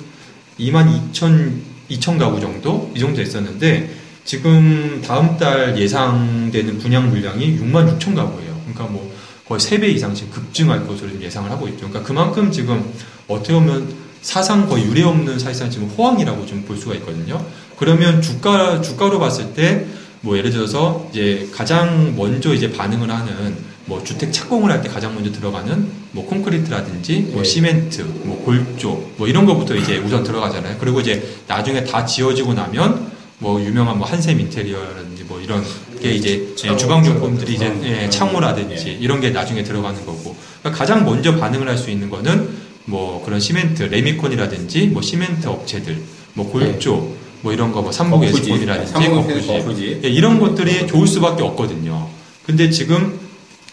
[0.60, 1.54] 2만 2천
[1.90, 3.94] 2천 가구 정도 이 정도 됐었는데
[4.26, 8.62] 지금 다음 달 예상되는 분양 물량이 6만 6천 가구예요.
[8.64, 9.12] 그러니까 뭐
[9.48, 11.88] 거의 3배 이상 지금 급증할 것으로 예상을 하고 있죠.
[11.90, 12.84] 그러니까 그만큼 지금
[13.28, 17.44] 어떻게 보면 사상 거의 유례 없는 사실상 지금 호황이라고 좀 볼 수가 있거든요.
[17.78, 19.86] 그러면 주가 주가로 봤을 때
[20.24, 23.58] 뭐 예를 들어서 이제 가장 먼저 이제 반응을 하는
[23.92, 27.50] 뭐 주택 착공을 할 때 가장 먼저 들어가는 뭐 콘크리트라든지 뭐 네.
[27.50, 30.78] 시멘트, 뭐 골조 뭐 이런 것부터 이제 우선 들어가잖아요.
[30.80, 35.62] 그리고 이제 나중에 다 지어지고 나면 뭐 유명한 뭐 한샘 인테리어라든지 뭐 이런
[36.02, 37.86] 게 이제 창호, 주방 용품들이 이제 창호.
[37.86, 42.48] 예, 창호라든지 이런 게 나중에 들어가는 거고 그러니까 가장 먼저 반응을 할 수 있는 거는
[42.86, 45.98] 뭐 그런 시멘트 레미콘이라든지 뭐 시멘트 업체들
[46.36, 48.40] 뭐 골조 뭐 이런 거뭐 삼복 거푸지.
[48.52, 50.00] 에스콘이라든지 삼복 거푸지 거푸지.
[50.02, 52.08] 예, 이런 것들이 좋을 수밖에 없거든요.
[52.46, 53.20] 근데 지금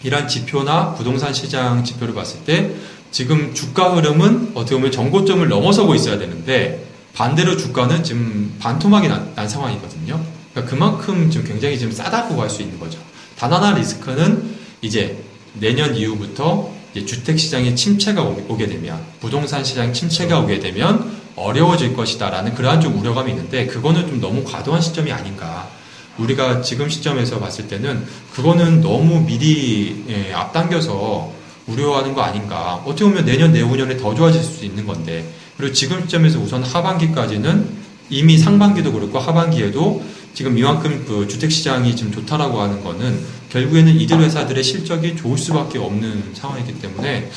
[0.02, 2.70] 이러한 지표나 부동산 시장 지표를 봤을 때
[3.10, 6.84] 지금 주가 흐름은 어떻게 보면 정고점을 넘어서고 있어야 되는데
[7.14, 10.20] 반대로 주가는 지금 반토막이 난, 난 상황이거든요.
[10.52, 12.98] 그러니까 그만큼 지금 굉장히 지금 싸다고 할 수 있는 거죠.
[13.36, 15.16] 단 하나 리스크는 이제
[15.54, 21.94] 내년 이후부터 이제 주택 시장의 침체가 오- 오게 되면 부동산 시장 침체가 오게 되면 어려워질
[21.94, 25.68] 것이다라는 그러한 좀 우려감이 있는데 그거는 좀 너무 과도한 시점이 아닌가.
[26.18, 31.32] 우리가 지금 시점에서 봤을 때는 그거는 너무 미리 예, 앞당겨서
[31.66, 32.82] 우려하는 거 아닌가.
[32.84, 35.24] 어떻게 보면 내년 내후년에 더 좋아질 수 있는 건데.
[35.56, 37.66] 그리고 지금 시점에서 우선 하반기까지는
[38.10, 40.02] 이미 상반기도 그렇고 하반기에도
[40.34, 43.18] 지금 이만큼 그 주택 시장이 지금 좋다라고 하는 거는
[43.50, 47.30] 결국에는 이들 회사들의 실적이 좋을 수밖에 없는 상황이기 때문에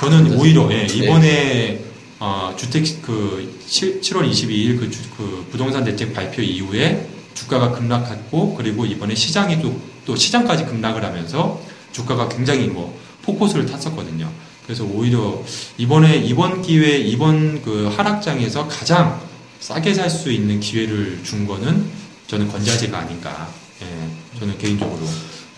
[0.00, 1.80] 저는 오히려 예, 이번에
[2.18, 8.54] 어, 주택 그 7, 월 22일 그, 주- 그 부동산 대책 발표 이후에 주가가 급락했고
[8.56, 11.60] 그리고 이번에 시장이 또, 또 시장까지 급락을 하면서
[11.92, 14.28] 주가가 굉장히 뭐 폭포수를 탔었거든요.
[14.64, 15.40] 그래서 오히려
[15.78, 19.20] 이번에 이번 기회 이번 그 하락장에서 가장
[19.60, 21.84] 싸게 살 수 있는 기회를 준 거는
[22.26, 23.48] 저는 건자재가 아닌가.
[23.82, 25.06] 예, 저는 개인적으로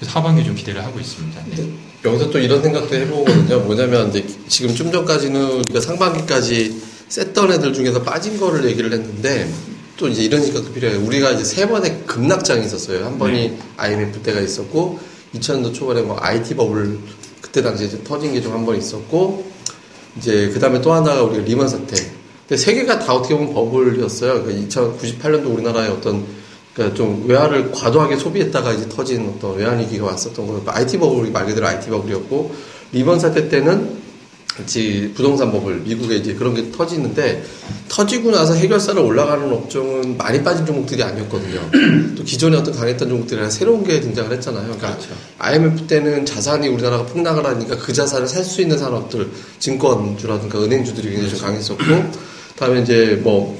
[0.06, 1.42] 하반기 좀 기대를 하고 있습니다.
[1.56, 1.68] 네.
[2.04, 3.60] 여기서 또 이런 생각도 해보거든요.
[3.60, 9.50] 뭐냐면 이제 지금 좀 전까지는 우리가 상반기까지 셌던 애들 중에서 빠진 거를 얘기를 했는데
[9.98, 11.04] 또 이제 이런 생각도 필요해요.
[11.04, 13.04] 우리가 이제 세 번의 급락장이 있었어요.
[13.04, 14.98] 한 번이 IMF 때가 있었고
[15.34, 16.98] 2000년도 초반에 뭐 IT 버블
[17.42, 19.44] 그때 당시에 이제 터진 게 좀 한 번 있었고
[20.16, 21.96] 이제 그 다음에 또 하나가 우리가 리먼 사태.
[22.48, 24.44] 근데 세 개가 다 어떻게 보면 버블이었어요.
[24.44, 26.24] 그러니까 98년도 우리나라의 어떤
[26.74, 30.62] 그러니까 좀 외화를 과도하게 소비했다가 이제 터진 어떤 외환 위기가 왔었던 거예요.
[30.64, 32.54] IT 버블이 말 그대로 IT 버블이었고
[32.92, 33.98] 리먼 사태 때는
[34.58, 37.44] 같이 부동산 버블 미국에 이제 그런 게 터지는데
[37.88, 41.60] 터지고 나서 해결사로 올라가는 업종은 많이 빠진 종목들이 아니었거든요.
[42.18, 44.64] 또 기존에 어떤 강했던 종목들이 아니라 새로운 게 등장을 했잖아요.
[44.64, 45.14] 그러니까 그렇죠.
[45.38, 49.28] IMF 때는 자산이 우리나라가 폭락을 하니까 그 자산을 살 수 있는 산업들,
[49.60, 51.84] 증권주라든가 은행주들이 굉장히 좀 강했었고,
[52.56, 53.56] 다음에 이제 뭐,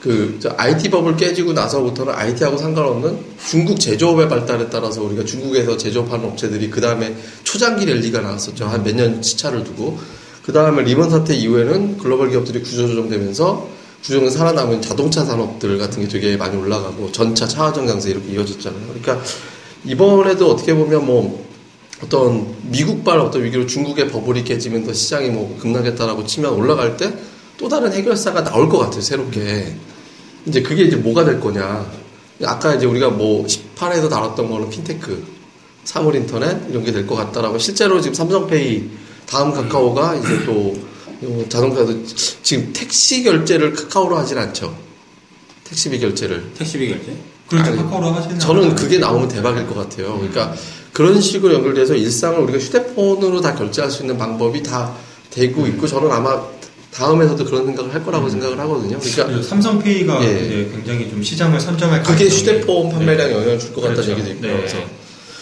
[0.00, 6.24] 그, 저 IT 버블 깨지고 나서부터는 IT하고 상관없는 중국 제조업의 발달에 따라서 우리가 중국에서 제조업하는
[6.24, 8.64] 업체들이 그 다음에 초장기 랠리가 나왔었죠.
[8.66, 9.98] 한 몇 년 시차를 두고.
[10.44, 13.68] 그 다음에 리먼 사태 이후에는 글로벌 기업들이 구조조정되면서
[14.02, 18.80] 구조조정 살아남은 자동차 산업들 같은 게 되게 많이 올라가고 전차 차화정 강세 이렇게 이어졌잖아요.
[18.88, 19.22] 그러니까
[19.84, 21.44] 이번에도 어떻게 보면 뭐
[22.02, 27.12] 어떤 미국발 어떤 위기로 중국의 버블이 깨지면서 시장이 뭐 급락했다라고 치면 올라갈 때
[27.60, 29.74] 또 다른 해결사가 나올 것 같아요 새롭게
[30.46, 31.84] 이제 그게 이제 뭐가 될 거냐
[32.42, 35.22] 아까 이제 우리가 뭐 18에서 다뤘던 거는 핀테크
[35.84, 38.88] 사물 인터넷 이런 게 될 것 같다라고 실제로 지금 삼성페이
[39.30, 42.04] 다음 카카오가 이제 또요 자동차도
[42.42, 44.76] 지금 택시 결제를 카카오로 하진 않죠
[45.64, 47.16] 택시비 결제를 택시비 결제?
[47.48, 47.76] 그렇죠.
[47.76, 50.14] 카카오로 하시는 저는 그게 나오면 대박일 것 같아요.
[50.18, 50.54] 그러니까
[50.92, 54.92] 그런 식으로 연결돼서 일상을 우리가 휴대폰으로 다 결제할 수 있는 방법이 다
[55.30, 56.40] 되고 있고 저는 아마
[56.92, 58.98] 다음에서도 그런 생각을 할 거라고 생각을 하거든요.
[58.98, 60.44] 그러니까 삼성페이가 예.
[60.44, 64.10] 이제 굉장히 좀 시장을 선점할 그게 휴대폰 판매량에 영향을 줄 것 같다는 그렇죠.
[64.12, 64.52] 얘기도 있고요.
[64.52, 64.58] 네.
[64.58, 64.76] 그래서,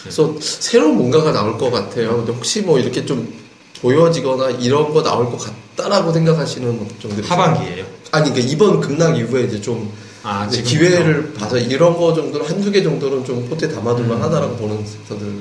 [0.03, 2.17] 그래서 새로운 뭔가가 나올 것 같아요.
[2.17, 3.31] 근데 혹시 뭐 이렇게 좀
[3.81, 7.85] 보여지거나 이런 거 나올 것 같다라고 생각하시는 업종들이 하반기예요.
[8.11, 9.91] 아니 그러니까 이번 급락 이후에 이제 좀
[10.23, 10.61] 아, 이제?
[10.61, 15.33] 기회를 봐서 이런 거 정도는 한두 개 정도는 좀 포트에 담아둘만 하다라고 보는 섹터들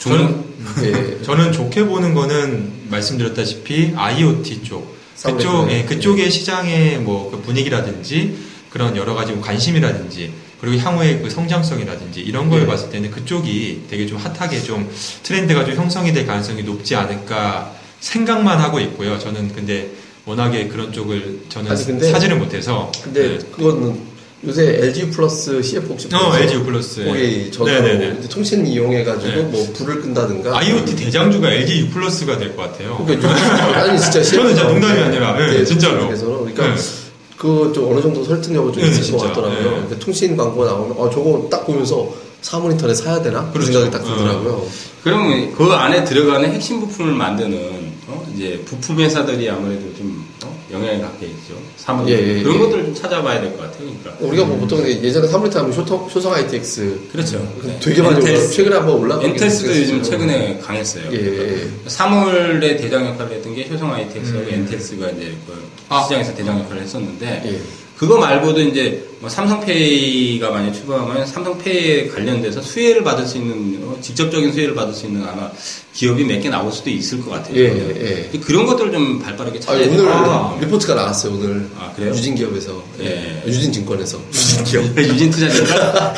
[0.00, 0.44] 저는
[0.84, 1.20] 예.
[1.24, 5.70] 저는 좋게 보는 거는 말씀드렸다시피 IoT 쪽 그쪽.
[5.70, 8.36] 예, 그쪽의 시장의 뭐 그 분위기라든지
[8.70, 12.66] 그런 여러 가지 뭐 관심이라든지 그리고 향후의 그 성장성이라든지 이런 걸 예.
[12.66, 14.90] 봤을 때는 그쪽이 되게 좀 핫하게 좀
[15.22, 19.18] 트렌드가 좀 형성이 될 가능성이 높지 않을까 생각만 하고 있고요.
[19.18, 19.90] 저는 근데
[20.24, 23.38] 워낙에 그런 쪽을 저는 아니, 근데- 사지를 못해서 근데 네.
[23.54, 24.16] 그거는
[24.46, 26.36] 요새 LG 플러스 CF 혹시 어?
[26.36, 28.16] LG 플러스 거기 전화로 네네네.
[28.20, 29.42] 이제 통신 이용해가지고 네.
[29.42, 33.02] 뭐 불을 끈다든가 IoT 대장주가 LG U 플러스가 될 것 같아요.
[33.06, 36.06] 그러니까 좀- 아니 진짜 저는 진짜 농담이 아니라, 네, 진짜로.
[36.06, 36.82] 그래서 그러니까 네.
[37.36, 39.26] 그 좀 어느 정도 설득력은 좀 네, 것 진짜.
[39.28, 39.58] 같더라고요.
[39.62, 39.68] 네.
[39.70, 42.08] 그러니까 통신 광고 나오면 어 저거 딱 보면서
[42.72, 43.46] 인터넷 사야 되나?
[43.46, 43.72] 그 그렇죠.
[43.72, 44.66] 생각이 딱 들더라고요.
[45.02, 50.35] 그러면 그 안에 들어가는 핵심 부품을 만드는 어, 이제 부품 회사들이 아무래도 좀 어,
[50.70, 51.54] 영향을 갖게 있죠.
[51.76, 52.58] 사물 예, 예, 그런 예.
[52.58, 53.88] 것들을 좀 찾아봐야 될 것 같아요.
[54.02, 54.16] 그러니까.
[54.26, 57.38] 우리가 뭐 보통 예전에 사물 인터넷 하면 쇼통, 쇼성 ITX 그렇죠.
[57.62, 57.78] 네.
[57.80, 58.48] 되게 많이 올라.
[58.48, 60.02] 최근에 한번 올라가긴 엔텔스도 요즘.
[60.02, 61.04] 최근에 강했어요.
[61.12, 61.68] 예, 예.
[61.86, 64.48] 사물의 대장 역할을 했던 게 효성 ITX하고 음.
[64.50, 66.02] 엔텔스가 이제 그 아.
[66.02, 67.60] 시장에서 대장 역할을 했었는데 예.
[67.96, 74.52] 그거 말고도 이제 뭐 삼성페이가 만약 출범하면 삼성페이에 관련돼서 수혜를 받을 수 있는 어, 직접적인
[74.52, 75.50] 수혜를 받을 수 있는 아마
[75.94, 77.56] 기업이 몇 개 나올 수도 있을 것 같아요.
[77.56, 78.38] 예, 예, 예.
[78.40, 80.10] 그런 것들을 좀 발빠르게 아, 찾아야 오늘 돼요.
[80.10, 80.58] 아.
[80.60, 81.70] 리포트가 나왔어요, 오늘.
[81.78, 82.10] 아, 그래요?
[82.10, 82.82] 유진 기업에서.
[83.00, 83.42] 예.
[83.46, 84.20] 유진 증권에서.
[84.30, 84.98] 유진 기업.
[84.98, 86.14] 유진 투자자가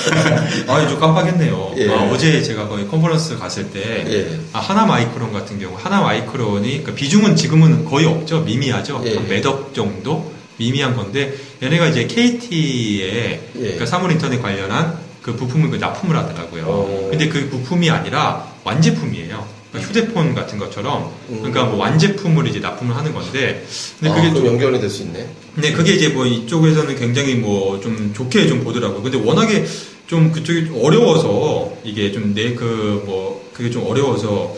[0.66, 1.74] 아, 저 깜빡했네요.
[1.76, 1.88] 예.
[1.90, 4.40] 아, 어제 제가 거기 컨퍼런스 갔을 때 예.
[4.52, 8.40] 아, 하나 마이크론 같은 경우 하나 마이크론이 그 비중은 지금은 거의 없죠.
[8.40, 9.00] 미미하죠.
[9.06, 9.14] 예.
[9.14, 13.60] 한 몇억 정도 미미한 건데 얘네가 이제 KT에 예.
[13.60, 16.64] 그러니까 사물 인터넷 관련한 그 부품을 그 납품을 하더라고요.
[16.66, 17.08] 어.
[17.10, 19.46] 근데 그 부품이 아니라 완제품이에요.
[19.70, 21.36] 그러니까 휴대폰 같은 것처럼 음.
[21.38, 23.66] 그러니까 뭐 완제품을 이제 납품을 하는 건데
[24.00, 25.26] 근데 아, 그게 그럼 좀 연결이 될 수 있네.
[25.54, 29.02] 근데 그게 이제 뭐 이쪽에서는 굉장히 뭐 좀 좋게 좀 보더라고요.
[29.02, 29.66] 근데 워낙에
[30.06, 34.56] 좀 그쪽이 어려워서 이게 좀 내 그 뭐 그게 좀 어려워서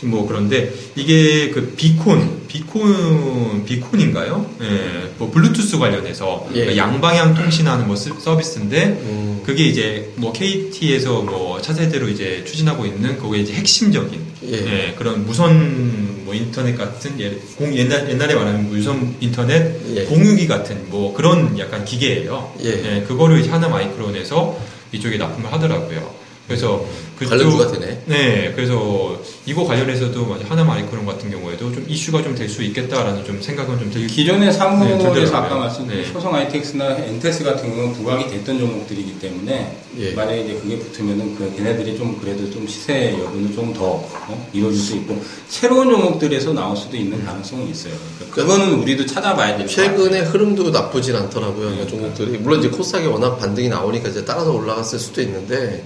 [0.00, 4.46] 좀뭐 그런데 이게 그 비콘 비콘 비콘인가요?
[4.62, 6.60] 예, 뭐 블루투스 관련해서 예.
[6.60, 9.40] 그러니까 양방향 통신하는 뭐 스- 서비스인데 음.
[9.44, 14.52] 그게 이제 뭐 KT에서 뭐 차세대로 이제 추진하고 있는 그게 이제 핵심적인 예.
[14.52, 20.04] 예, 그런 무선 뭐 인터넷 같은 예, 공 옛날 옛날에 말하는 무선 인터넷 예.
[20.04, 22.54] 공유기 같은 뭐 그런 약간 기계예요.
[22.62, 23.04] 예.
[23.08, 24.56] 그거를 이제 하나 마이크론에서
[24.92, 26.14] 이쪽에 납품을 하더라고요.
[26.46, 26.84] 그래서
[27.18, 28.02] 그쪽- 관련주가 되네.
[28.06, 33.24] 네, 그래서 이거 관련해서도 뭐 하나 마이크론 같은 경우에도 좀 이슈가 좀 될 수 있겠다라는
[33.24, 34.08] 좀 생각은 좀 들기.
[34.08, 35.36] 기존의 네, 사물에서 들더라고요.
[35.36, 36.12] 아까 말씀드린 네.
[36.12, 40.12] 효성 ITX나 엔테스 같은 경우는 부각이 됐던 종목들이기 때문에 예.
[40.12, 44.48] 만약에 이제 그게 붙으면은 그 걔네들이 좀 그래도 좀 시세 여부는 좀더 어?
[44.52, 47.94] 이루어질 수 있고 새로운 종목들에서 나올 수도 있는 가능성은 있어요.
[48.18, 49.66] 그러니까 그거는 우리도 찾아봐야 같아요.
[49.68, 51.70] 최근에 흐름도 나쁘진 않더라고요.
[51.70, 51.76] 네.
[51.76, 52.38] 그러니까 종목들이.
[52.38, 55.84] 물론 이제 코스닥이 워낙 반등이 나오니까 이제 따라서 올라갔을 수도 있는데,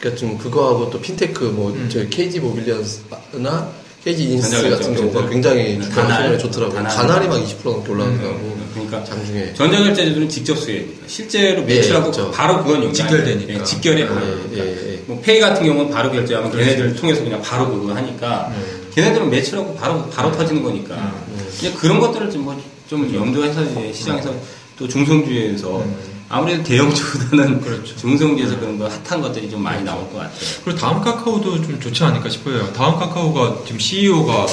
[0.00, 1.88] 그러니까 좀 그거하고 또 핀테크, 뭐, 음.
[1.92, 3.68] 저희 KG 모빌리언스나
[4.02, 5.30] KG 이니시스 전자결제 같은 경우가 쪽들.
[5.30, 6.22] 굉장히 네, 주가 다날.
[6.22, 6.76] 최근에 좋더라고요.
[6.76, 6.96] 다날.
[6.96, 8.58] 다날이 막 20% 넘게 올라가더라고.
[8.72, 9.52] 그러니까 장중에.
[9.52, 11.06] 전자결제들은 직접 수혜입니다.
[11.06, 12.30] 실제로 매출하고 예, 그렇죠.
[12.30, 13.52] 바로 그건 연관이 직결되니까.
[13.52, 14.20] 예, 직결해 바로.
[14.54, 15.02] 예, 예, 예.
[15.06, 18.90] 뭐 페이 같은 경우는 바로 결제하면 걔네들을 통해서 그냥 바로 그거 하니까 음.
[18.94, 21.46] 걔네들은 매출하고 바로 바로 터지는 거니까 음.
[21.58, 22.58] 이제 그런 것들을 좀, 뭐,
[22.88, 24.34] 좀 염두해서 이제 시장에서
[24.78, 25.84] 또 중성주에서
[26.30, 27.96] 아무래도 대형주보다는 그렇죠.
[27.96, 30.38] 중성주에서 그런 거 핫한 것들이 좀 많이 나올 것 같아요.
[30.64, 32.72] 그리고 다음 카카오도 좀 좋지 않을까 싶어요.
[32.72, 34.46] 다음 카카오가 지금 CEO가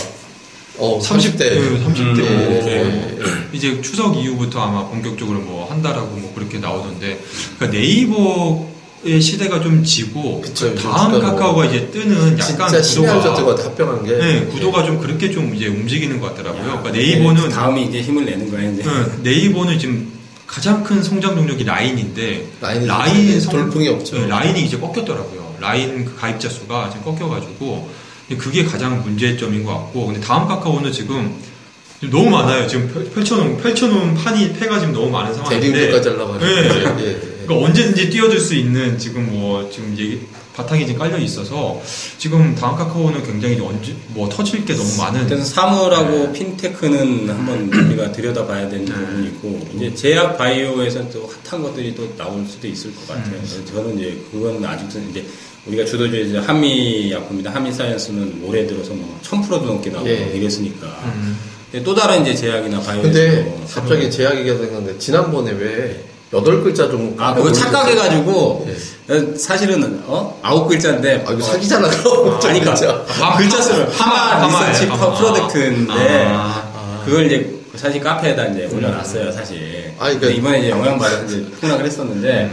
[0.79, 1.85] 어, 30대, 30대.
[1.85, 1.99] 30대.
[1.99, 3.17] 음, 예, 네.
[3.19, 7.19] 예, 이제 추석 이후부터 아마 본격적으로 뭐 한다라고 뭐 그렇게 나오던데,
[7.57, 13.63] 그러니까 네이버의 시대가 좀 지고, 그쵸, 그 다음 뭐 카카오가 이제 뜨는 약간 구도가, 가
[13.63, 14.17] 합병한 게.
[14.17, 16.63] 네, 구도가 좀 그렇게 좀 이제 움직이는 것 같더라고요.
[16.63, 18.83] 그러니까 네, 네이버는, 다음이 이제 힘을 내는 거야 이제.
[18.85, 20.16] 응, 네이버는 지금
[20.47, 22.47] 가장 큰 성장 동력이 라인인데,
[22.87, 24.17] 라인 성- 돌풍이 없죠.
[24.19, 25.55] 네, 라인이 이제 꺾였더라고요.
[25.59, 27.89] 라인 그 가입자 수가 지금 꺾여가지고
[28.37, 31.35] 그게 가장 문제점인 것 같고 근데 다음 카카오는 지금
[32.11, 32.67] 너무 많아요.
[32.67, 37.03] 지금 펼- 펼쳐놓은 펼쳐놓은 판이 패가 지금 너무 많은 상황인데 대리운전까지 하려고 하는 네.
[37.03, 37.19] 예, 예.
[37.45, 40.21] 그러니까 언제든지 뛰어들 수 있는 지금 뭐 지금 얘기
[40.57, 41.79] 바탕이 지금 깔려 있어서
[42.17, 48.11] 지금 다음 카카오는 굉장히 언제 뭐 터질 게 너무 많은 그래서 사물하고 핀테크는 한번 우리가
[48.11, 53.07] 들여다봐야 되는 부분이 있고 이제 제약 바이오에서 또 핫한 것들이 또 나올 수도 있을 것
[53.07, 53.35] 같아요.
[53.35, 55.23] 그래서 저는 이제 그건 아직도 이제
[55.67, 60.31] 우리가 주도주의 이제 한미 약품이다 한미 사이언스는 올해 들어서 뭐 1000%도 넘게 나오고 예.
[60.33, 61.37] 이랬으니까 음.
[61.83, 67.33] 또 다른 이제 제약이나 바이오 근데 갑자기 제 이야기가 생각나는데 지난번에 왜 여덟 글자 좀아
[67.33, 68.67] 그거 착각해가지고.
[69.09, 69.37] 예.
[69.37, 70.37] 사실은 어?
[70.41, 71.23] 아홉 글자인데.
[71.25, 73.89] 아 이거 사기잖아 그럼 아, 아니, 그러니까 아, 글자 수를.
[73.91, 75.13] 하마 하마예요, 리서치 하마.
[75.13, 75.93] 프로덕트인데.
[76.29, 77.01] 아.
[77.05, 79.93] 그걸 이제 사실 카페에다 이제 올려놨어요 사실.
[79.99, 82.51] 아니, 그- 근데 이번에 이제 영향받아서 이제 폭락을 했었는데.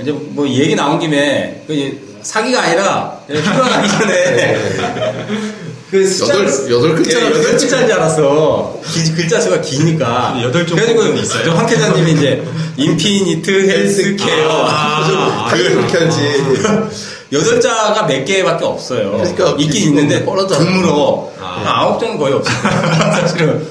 [0.00, 4.58] 이제 뭐 얘기 나온 김에 그 사기가 아니라 가기 전에
[5.90, 8.80] 그 여덟 여덟 글자 예, 여덟 글자인 줄 알았어.
[8.92, 10.38] 기- 글자 수가 기니까.
[10.42, 11.44] 여덟 종 그래가지고?
[11.44, 12.42] 저황 기자님이 이제
[12.76, 16.20] 인피니트 헬스케어 아, 당연히 그렇게 하지.
[17.32, 19.12] 여덟 자가 몇 개밖에 없어요.
[19.12, 20.24] 그러니까 있긴 있는데.
[20.24, 21.32] 드물어.
[21.40, 21.62] 아.
[21.64, 22.54] 아홉 자는 거의 없어요.
[23.20, 23.66] 사실은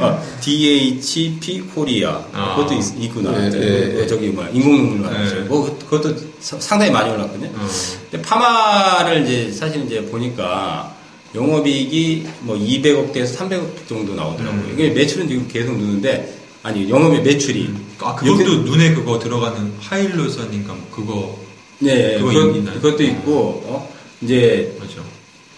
[0.00, 2.54] 어, DHP 코리아 아.
[2.56, 4.06] 그것도 있, 구나 네, 네.
[4.06, 5.18] 저기 뭐야 인공눈물 네.
[5.18, 5.36] 말이죠.
[5.46, 7.48] 뭐 그- 그것도 사- 상당히 많이 올랐거든요.
[7.56, 7.66] 어.
[8.10, 10.94] 근데 파마를 이제 사실 이제 보니까
[11.34, 14.60] 영업이익이 뭐 200억대에서 300억 정도 나오더라고요.
[14.62, 14.70] 음.
[14.72, 20.72] 이게 매출은 지금 계속 느는데 아니 영업의 매출이 아, 그것도 이렇게- 눈에 그거 들어가는 하일로선인가
[20.74, 21.38] 뭐 그거
[21.78, 22.74] 네 그거 그것?
[22.74, 23.94] 그것도 있고 어?
[24.22, 25.04] 이제 맞죠.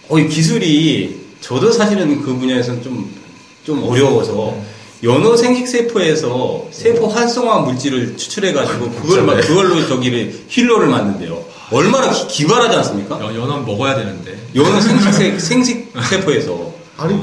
[0.09, 3.09] 어, 이 기술이 저도 사실은 그 분야에서는 좀,
[3.63, 4.61] 좀 어려워서 음.
[5.03, 11.41] 연어 생식세포에서 세포 활성화 물질을 추출해가지고 그걸 막, 그걸로 저기를 힐러를 만든대요.
[11.71, 13.19] 얼마나 기, 기발하지 않습니까?
[13.21, 14.37] 연, 연어 먹어야 되는데.
[14.55, 16.73] 연어 생식세, 생식세포에서.
[16.97, 17.13] 아니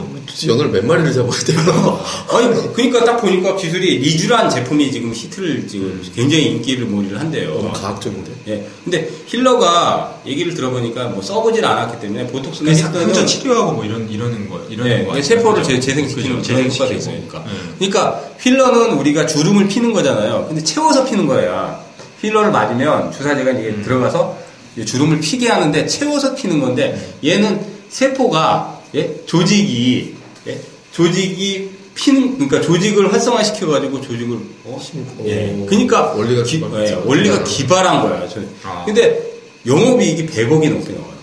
[0.49, 2.01] 연어를 몇 마리를 잡아야 돼요?
[2.31, 7.55] 아니, 그러니까 딱 보니까 기술이 리쥬란 제품이 지금 히트를 지금 굉장히 인기를 몰이를 한대요.
[7.55, 8.33] 너무 과학적인데.
[8.49, 8.67] 예.
[8.85, 14.09] 근데 힐러가 얘기를 들어보니까 뭐 써보질 않았기 때문에 보톡스나 그냥 상처 히트는 치료하고 뭐 이런
[14.11, 15.21] 이러는 거 이러는 네, 거?
[15.23, 15.63] 세포를?
[15.63, 16.95] 재- 재생시키는 그죠, 그런 효과가 재생시키고.
[16.99, 17.45] 있으니까.
[17.45, 17.51] 네.
[17.79, 20.47] 그러니까 힐러는 우리가 주름을 피는 거잖아요.
[20.49, 21.81] 근데 채워서 피는 거야.
[22.23, 23.83] 힐러를 맞으면 주사제가 이제 음.
[23.85, 24.39] 들어가서
[24.85, 29.11] 주름을 피게 하는데 채워서 피는 건데 얘는 세포가 예?
[29.27, 30.16] 조직이
[30.49, 30.61] 예?
[30.93, 34.81] 조직이 피는 그러니까 조직을 활성화시켜 가지고 조직을 어?
[35.27, 35.57] 예.
[35.61, 35.67] 오.
[35.67, 38.29] 그러니까 원리가 기, 예, 원리가 기발한 거야.
[38.29, 38.41] 저.
[38.65, 38.85] 아.
[38.85, 39.21] 근데
[39.67, 41.17] 영업이익이 100억이 넘게 나와요.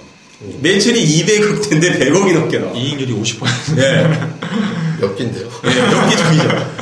[0.62, 2.74] 매출이 200억대인데 100억이 넘게 나와.
[2.74, 3.78] 이익률이 50%.
[3.78, 4.10] 예.
[5.00, 5.48] 몇 개인데요?
[5.66, 6.74] 예, 엽기 중이죠.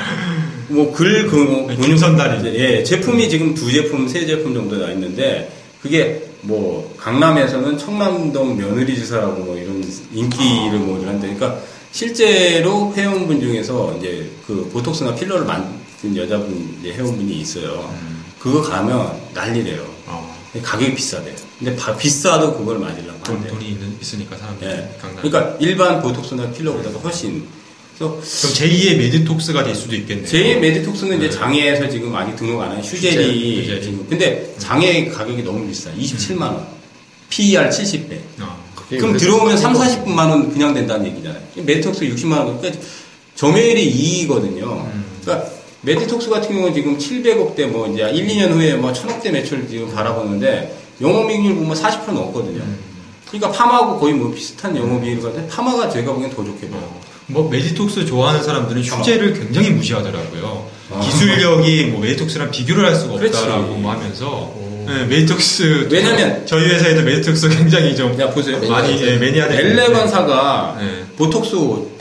[0.70, 2.56] 뭐, 글, 그, 뭐, 근육- 김선달이.
[2.58, 5.52] 예, 제품이 지금 두 제품, 세 제품 정도 나 있는데,
[5.82, 11.60] 그게 뭐, 강남에서는 청남동 며느리지사라고 뭐 이런 인기를 뭐 이런데, 그러니까
[11.92, 17.94] 실제로 회원분 중에서 이제 그 보톡스나 필러를 만든 여자분 이제 회원분이 있어요.
[18.40, 19.86] 그거 가면 난리래요.
[20.08, 21.36] 어, 가격이 비싸대요.
[21.60, 23.46] 근데 바- 비싸도 그걸 맞으려고 돈.
[23.48, 24.98] 돈이 있는, 있으니까 사람들이 예.
[25.00, 25.22] 강남.
[25.22, 27.44] 그러니까 일반 보톡스나 필러보다도 훨씬.
[27.98, 30.26] 그래서 그럼 제2의 메디톡스가 될 수도 있겠네요.
[30.26, 33.82] 제 메디톡스는 이제 장애에서 지금 아직 등록 안한 휴젤이 휴젤, 휴젤이.
[33.84, 36.66] 지금 근데 장애 가격이 너무 비싸 27만 원
[37.30, 38.61] PER 70배 어.
[38.92, 42.86] 그게 그럼 들어오면 3, 좀 40분만 원 그냥 된다는 얘기잖아요 메디톡스 60만 원 그러니까
[43.36, 45.06] 점유율이 2이거든요 음.
[45.22, 45.50] 그러니까
[45.82, 50.78] 메디톡스 같은 경우는 지금 700억대 뭐 이제 1, 2년 후에 뭐 1000억대 매출 지금 바라보는데
[51.00, 52.78] 영업이익률 보면 40% 넘거든요 음.
[53.30, 58.06] 그러니까 파마하고 거의 뭐 비슷한 영업이익을 가는데 파마가 제가 보기엔 더 좋게 보여요 뭐 메디톡스
[58.06, 60.68] 좋아하는 사람들은 휴젤을 굉장히 무시하더라고요.
[60.92, 61.00] 아.
[61.00, 63.38] 기술력이 뭐 메디톡스랑 비교를 할 수가 그렇지.
[63.38, 64.71] 없다라고 뭐 하면서 오.
[64.88, 71.06] 네, 메디톡스 왜냐면- 저희 회사에도 메디톡스 굉장히 좀자 보세요 많이 예, 매니아들 엘러간사가 네.
[71.18, 71.56] 보톡스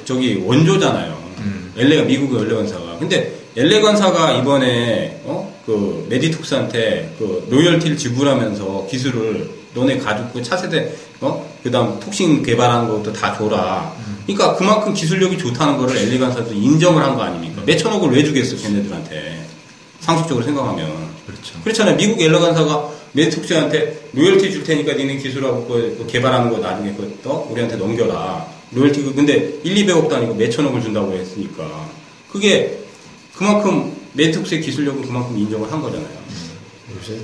[0.05, 1.19] 저기 원조잖아요.
[1.39, 1.73] 음.
[1.77, 2.97] 엘러가 미국의 엘러간사가.
[2.99, 10.91] 근데 엘러간사가 이번에 어 그 메디톡스한테 그 로열티를 지불하면서 기술을 너네 가지고 차세대
[11.21, 13.95] 어 그다음 톡신 개발하는 것도 다 줘라.
[14.27, 17.63] 그러니까 그만큼 기술력이 좋다는 거를 엘러간사도 인정을 한 거 아닙니까?
[17.67, 19.45] 몇천억을 왜 주겠어 걔네들한테
[20.01, 21.10] 상식적으로 생각하면.
[21.31, 21.61] 그렇죠.
[21.63, 21.97] 그렇잖아요.
[21.97, 28.47] 미국 엘러간사가 메디톡스한테 로열티 줄 테니까 니네 기술하고 그거 개발하는 거 나중에 그거 우리한테 넘겨라.
[28.73, 31.89] 로열티 그 근데 1, 200억도 아니고 몇천억을 준다고 했으니까
[32.31, 32.79] 그게
[33.35, 36.21] 그만큼 메디톡스의 기술력은 그만큼 인정을 한 거잖아요.
[36.97, 37.19] 요새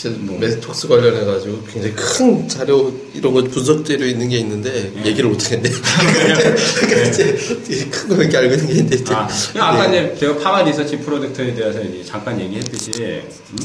[0.00, 4.90] 사실 뭐 메디톡스 관련해 가지고 굉장히 큰 자료 이런 거 분석 자료 있는 게 있는데
[5.04, 5.68] 얘기를 못 하겠네.
[6.80, 9.14] 그러니까 이제 큰 거밖에 알고 있는 게 있는데.
[9.14, 9.98] 아, 그냥 아까 네.
[9.98, 13.56] 이제 제가 파마 리서치 프로젝트에 대해서 이제 잠깐 얘기했듯이 음?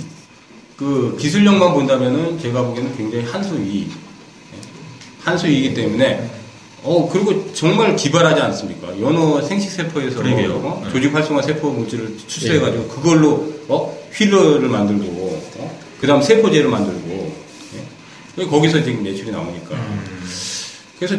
[0.76, 3.88] 그 기술력만 본다면은 제가 보기에는 굉장히 한수 위
[5.24, 6.30] 한수 위이기 때문에
[6.84, 8.90] 어 그리고 정말 기발하지 않습니까?
[9.00, 10.20] 연어 생식 세포에서.
[10.20, 10.84] 어?
[10.84, 10.92] 네.
[10.92, 15.25] 조직 활성화 세포 물질을 추출해 가지고 그걸로 어 휠러를 만들고 어?
[16.06, 17.36] 그 다음 세포제를 만들고
[18.38, 18.46] 예?
[18.46, 20.30] 거기서 지금 매출이 나오니까 음.
[21.00, 21.16] 그래서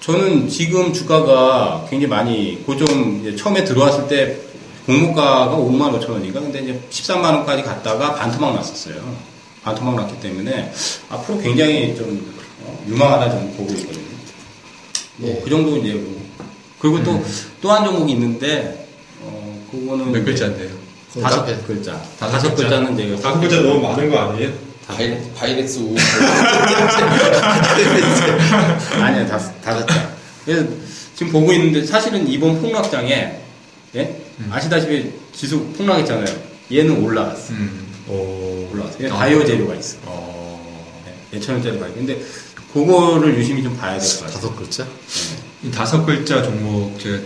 [0.00, 4.38] 저는 지금 주가가 굉장히 많이 고점 처음에 들어왔을 때
[4.86, 9.14] 공모가가 5만 5천 원인가 근데 이제 13만 원까지 갔다가 반토막 났었어요.
[9.62, 10.72] 반토막 났기 때문에
[11.10, 14.04] 앞으로 굉장히 좀 어, 유망하다 저는 보고 있거든요.
[15.16, 15.40] 뭐 예.
[15.44, 16.18] 그 정도 이제 뭐.
[16.78, 17.22] 그리고 또
[17.60, 18.86] 또 한 종목이 있는데
[19.20, 20.79] 어 그거는 몇 글자인데요?
[21.12, 21.56] 그건 다섯 카페.
[21.66, 21.92] 글자.
[22.18, 22.68] 다섯 다섯 글자.
[22.68, 24.52] 글자는 제가 다섯 글자 너무 많은 거 아니에요?
[24.86, 25.94] 바이, 바이넥스 우.
[29.02, 30.10] 아니야 다섯 다섯 자.
[30.44, 30.66] 그래서
[31.14, 33.40] 지금 보고 있는데 사실은 이번 폭락장에
[33.96, 34.20] 예?
[34.50, 36.36] 아시다시피 지수 폭락했잖아요.
[36.72, 37.52] 얘는 올라갔어.
[37.52, 37.86] 음.
[38.06, 39.04] 어, 올라갔어.
[39.04, 39.96] 얘 아, 바이오 재료가 있어.
[40.04, 41.02] 어.
[41.06, 41.36] 예.
[41.36, 41.86] 몇천 원짜리 돼.
[41.94, 42.20] 근데
[42.72, 44.32] 그거를 유심히 좀 봐야 될 것 같아요.
[44.34, 44.86] 다섯 글자?
[45.62, 47.18] 이 다섯 글자 종목 제가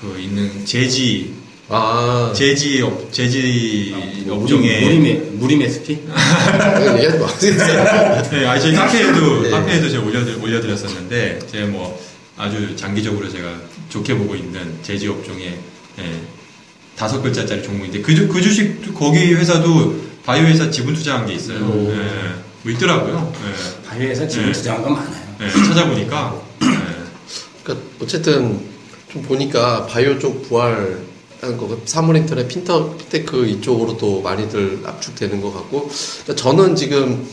[0.00, 1.34] 그 있는 제지
[1.70, 3.94] 아, 제지 업 제지
[4.26, 6.00] 뭐 업종에 무림의 무림 SP?
[6.94, 8.22] 얘기하지 마세요.
[8.30, 9.50] 네, 아니 저희 카페에도 네.
[9.50, 12.00] 카페에도 제가 올려드, 올려드렸었는데 제가 뭐
[12.38, 13.54] 아주 장기적으로 제가
[13.90, 15.58] 좋게 보고 있는 제지 업종에
[15.98, 16.20] 예,
[16.96, 19.94] 다섯 글자짜리 종목인데 그, 주- 그 주식 거기 회사도
[20.24, 21.58] 바이오 회사 지분 투자한 게 있어요.
[21.66, 21.90] 오.
[21.92, 23.32] 예, 뭐 있더라고요.
[23.86, 24.52] 바이오에서 지금 네.
[24.52, 25.24] 투자한 건 많아요.
[25.42, 26.66] 예, 예, 찾아보니까 예.
[27.62, 28.58] 그러니까 어쨌든
[29.12, 30.98] 좀 보니까 바이오 쪽 부활
[31.40, 35.88] 하는 거 사모인터넷 핀터 핀테크 이쪽으로도 많이들 압축되는 것 같고
[36.24, 37.26] 그러니까 저는 지금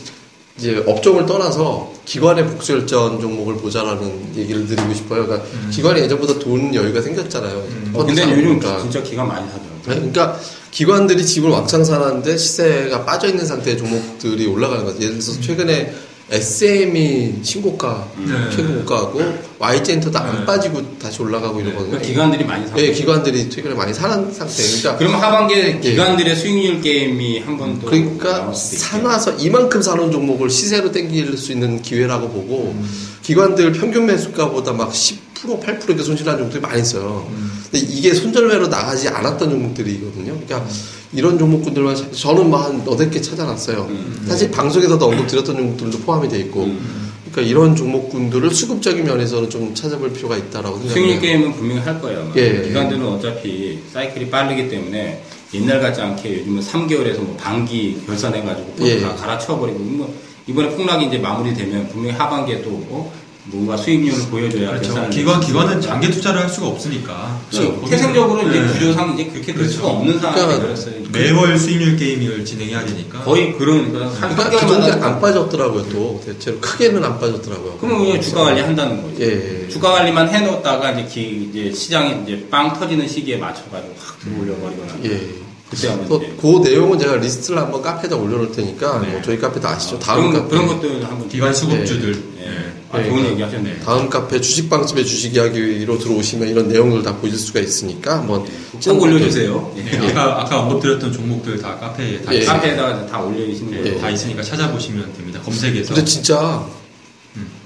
[0.58, 5.26] 이제 업종을 떠나서 기관의 복수열전 종목을 보자라는 얘기를 드리고 싶어요.
[5.26, 7.56] 그러니까 기관이 예전보다 돈 여유가 생겼잖아요.
[7.56, 7.92] 음.
[7.94, 8.60] 어, 근데 요즘.
[8.80, 9.82] 진짜 기가 많이 사더라고요.
[9.86, 10.40] 네, 그러니까
[10.70, 14.98] 기관들이 집을 왕창 사놨는데 시세가 빠져 있는 상태의 종목들이 올라가는 거죠.
[15.02, 15.94] 예를 들어서 최근에
[16.30, 18.56] SM이 신고가 네.
[18.56, 19.20] 최고가고
[19.58, 20.44] YG엔터도 안 네.
[20.44, 21.90] 빠지고 다시 올라가고 이러거든요.
[21.90, 22.80] 그러니까 기관들이 많이 사고.
[22.80, 24.54] 네, 기관들이 최근에 많이 사는 상태.
[24.56, 28.52] 그러니까 그러면 하반기에 기관들의 수익률 게임이 한번또 그러니까.
[28.52, 33.15] 사놔서 이만큼 사놓은 종목을 시세로 땡길 수 있는 기회라고 보고 음.
[33.30, 35.18] 기관들 평균 매수가보다 막 10%
[35.60, 37.26] 8% 이렇게 손실한 종목들이 많이 있어요.
[37.28, 37.50] 음.
[37.64, 40.26] 근데 이게 손절매로 나가지 않았던 종목들이거든요.
[40.26, 40.68] 그러니까 음.
[41.12, 43.86] 이런 종목군들만 자- 저는 뭐한 너댓 개 찾아놨어요.
[43.90, 44.24] 음.
[44.28, 46.64] 사실 방송에서도 언급드렸던 종목들도 포함이 돼 있고.
[46.66, 47.10] 음.
[47.32, 51.20] 그러니까 이런 종목군들을 수급적인 면에서는 좀 찾아볼 필요가 있다라고 수익률 생각해요.
[51.20, 52.32] 게임은 분명히 할 거예요.
[52.36, 52.62] 예.
[52.62, 55.22] 기관들은 어차피 사이클이 빠르기 때문에
[55.52, 59.00] 옛날 같지 않게 요즘은 3개월에서 뭐 반기 결산해가지고 또 예.
[59.00, 60.14] 다 갈아쳐버리고 뭐
[60.46, 63.12] 이번에 폭락이 이제 마무리되면 분명히 하반기에 또뭐
[63.48, 65.08] 뭔가 수익률을 보여줘야 그렇죠.
[65.10, 67.80] 기관 낼 기관은 수 장기 투자를 할 수가 없으니까 그렇죠.
[67.88, 68.72] 태생적으로 이제 네.
[68.72, 69.72] 구조상 이제 그렇게 될 그렇죠.
[69.74, 71.10] 수가 없는 상황이 그러니까.
[71.12, 75.88] 매월 수익률 게임을 진행해야 되니까 거의 그런 그러니까 그 개월마다 정도는 안 빠졌더라고요.
[75.90, 77.78] 또 대체로 크게는 안 빠졌더라고요.
[77.80, 79.22] 그러면 그냥 주가 관리 한다는 거죠.
[79.22, 79.68] 예.
[79.68, 84.92] 주가 관리만 해놓다가 이제, 기, 이제 시장이 이제 빵 터지는 시기에 맞춰가지고 확 들어올려 버리거나.
[85.04, 85.45] 예.
[85.70, 86.34] 그때 하면 그, 이제.
[86.40, 89.08] 그 내용은 제가 리스트를 한번 카페에다 올려놓을 테니까 네.
[89.08, 89.98] 뭐 저희 카페도 아시죠?
[89.98, 91.28] 다음 그런, 거- 카페 그런 것도 한번.
[91.28, 92.46] 기관 수급주들 예.
[92.46, 92.72] 예.
[92.92, 93.08] 아, 예.
[93.08, 93.80] 좋은 얘기 하셨네.
[93.84, 98.44] 다음 카페 주식방집의 주식 이야기로 들어오시면 이런 내용들 다 보실 수가 있으니까 한번
[98.84, 99.74] 꼭 올려주세요.
[99.78, 99.82] 예.
[99.82, 102.38] 네, 아까 아까 언급드렸던 종목들 다 카페에 다, 예.
[102.38, 104.00] 있, 카페에다가 다 올려주시는 예, 거예요.
[104.00, 105.40] 다 있으니까 찾아보시면 됩니다.
[105.44, 106.85] 검색해서 근데 진짜 음.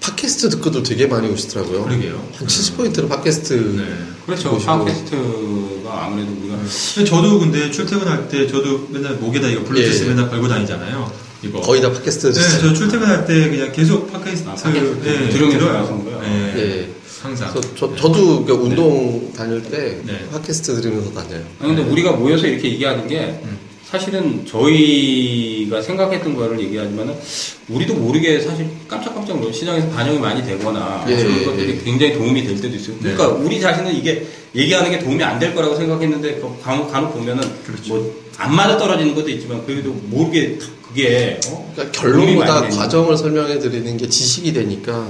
[0.01, 1.85] 팟캐스트 듣고도 되게 많이 오시더라고요.
[1.85, 2.23] 그러게요.
[2.37, 3.85] 한 70%는 팟캐스트 네.
[4.27, 4.59] 그렇죠.
[4.59, 6.57] 팟캐스트가 아무래도 우리가
[6.95, 10.09] 근데 저도 근데 출퇴근할 때 저도 맨날 목에다 이거 블루투스 예.
[10.09, 11.13] 맨날 걸고 다니잖아요.
[11.43, 12.61] 이거 거의 다 팟캐스트 네.
[12.61, 15.79] 저 출퇴근할 때 그냥 계속 팟캐스트 아, 팟캐스트 예, 들으면서 들어요.
[15.79, 16.23] 하시는 거예요?
[16.25, 16.91] 예, 예.
[17.23, 17.51] 항상.
[17.53, 20.27] 그래서 저, 저도 그 운동 다닐 때 네.
[20.33, 21.43] 팟캐스트 들으면서 다녀요.
[21.61, 23.59] 아니, 근데 우리가 모여서 이렇게 얘기하는 게 음.
[23.91, 27.15] 사실은 저희가 생각했던 거를 얘기하지만은
[27.69, 31.85] 우리도 모르게 사실 깜짝깜짝 놀라 시장에서 반영이 많이 되거나 예, 그런 예, 것들이 예.
[31.85, 32.97] 굉장히 도움이 될 때도 있어요.
[33.01, 34.25] 그러니까 우리 자신은 이게
[34.55, 37.95] 얘기하는 게 도움이 안 될 거라고 생각했는데 그 간혹, 간혹 보면은 그렇죠.
[37.95, 41.73] 뭐안 맞아 떨어지는 것도 있지만 그래도 모르게 그게 어?
[41.75, 45.09] 그러니까 결론보다 과정을 설명해 드리는 게 지식이 되니까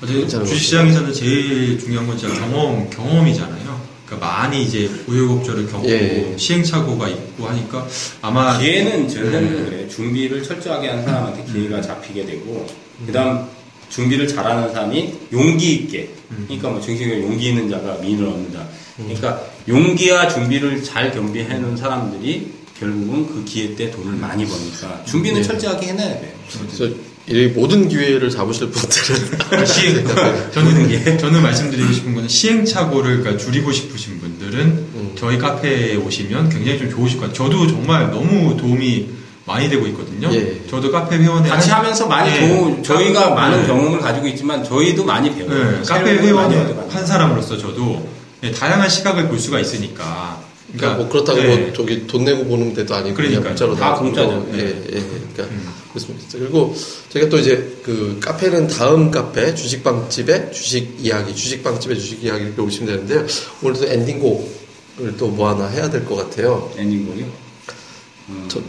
[0.00, 3.75] 것 주식시장에서는 제일 중요한 건 경험, 경험이잖아요.
[4.06, 6.34] 그러니까 많이 이제 우여곡절을 겪고 예.
[6.38, 7.86] 시행착오가 있고 하니까
[8.22, 9.24] 아마 기회는 제 네.
[9.30, 9.88] 생각에는 그래요.
[9.88, 12.66] 준비를 철저하게 한 사람한테 기회가 잡히게 되고
[13.04, 13.46] 그다음
[13.88, 16.10] 준비를 잘하는 사람이 용기 있게
[16.46, 18.66] 그러니까 뭐 정신에 용기 있는 자가 미인을 얻는다.
[18.96, 25.42] 그러니까 용기와 준비를 잘 겸비해 놓은 사람들이 결국은 그 기회 때 돈을 많이 버니까 준비는
[25.42, 25.46] 네.
[25.46, 26.32] 철저하게 해놔야 돼요.
[26.48, 26.94] 그래서
[27.28, 30.50] 이 모든 기회를 잡으실 분들은 시행, 네.
[30.52, 35.12] 저는, 저는 말씀드리고 싶은 거는 시행착오를 그러니까 줄이고 싶으신 분들은 음.
[35.18, 37.50] 저희 카페에 오시면 굉장히 좀 좋으실 것 같아요.
[37.50, 39.08] 저도 정말 너무 도움이
[39.44, 40.32] 많이 되고 있거든요.
[40.32, 40.60] 예.
[40.70, 42.48] 저도 카페 회원에 같이 한- 하면서 많이 예.
[42.48, 43.34] 도움, 저희가 네.
[43.34, 45.70] 많은 경험을 가지고 있지만 저희도 많이 배워요.
[45.72, 46.88] 네, 카페 회원.
[46.90, 48.08] 한 사람으로서 저도
[48.44, 50.40] 예, 다양한 시각을 볼 수가 있으니까.
[50.76, 51.56] 그러니까 뭐 그렇다고 예.
[51.56, 53.50] 뭐 저기 돈 내고 보는 데도 아니고 그냥 그러니까요.
[53.50, 54.28] 문자로 다 공짜죠.
[54.46, 54.48] 거.
[54.58, 55.00] 예, 예.
[55.00, 55.68] 그러니까 음.
[56.00, 56.38] 그렇습니다.
[56.38, 56.74] 그리고
[57.08, 62.92] 저희가 또 이제 그 카페는 다음 카페 주식방집의 주식 이야기, 주식방집의 주식 이야기 이렇게 오시면
[63.06, 63.26] 되는데요.
[63.62, 66.70] 오늘도 엔딩곡을 또 뭐 하나 해야 될 것 같아요.
[66.76, 67.26] 엔딩곡이요?
[68.28, 68.60] 음, 저-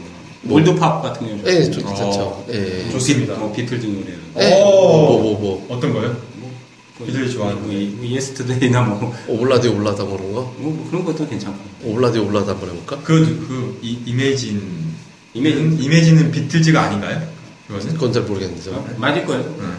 [0.49, 1.88] 올드팝 같은 경우 예, 좀 어.
[1.89, 2.45] 괜찮죠.
[2.51, 2.89] 예.
[2.91, 3.34] 좋습니다.
[3.36, 4.53] 뭐 비틀즈 노래는 예.
[4.61, 4.69] 오.
[4.69, 5.65] 뭐, 뭐, 뭐.
[5.78, 6.15] 어떤 거요?
[6.36, 10.53] 뭐, 비틀즈 좋아하는 뭐, 이- 뭐 Yesterday나 뭐, Ob-La-Di Ob-La-Da 보는 거?
[10.59, 13.01] 뭐, 뭐 그런 것도 괜찮고 Ob-La-Di Ob-La-Da 한번 해볼까?
[13.03, 14.87] 그, 그, 이, 이매진.
[15.38, 15.78] 이매진?
[15.80, 17.22] 이매진은 비틀즈가 아닌가요?
[17.68, 17.94] 그것은?
[17.94, 18.72] 그건 잘 모르겠는데.
[18.72, 19.56] 어, 맞을 거예요.
[19.60, 19.78] 응.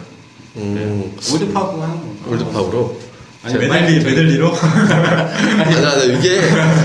[0.57, 2.31] 음, 올드팝으로 하는 거.
[2.31, 2.99] 올드팝으로.
[3.41, 6.41] 아니 메들리 메들리로 아니, 아니, 이게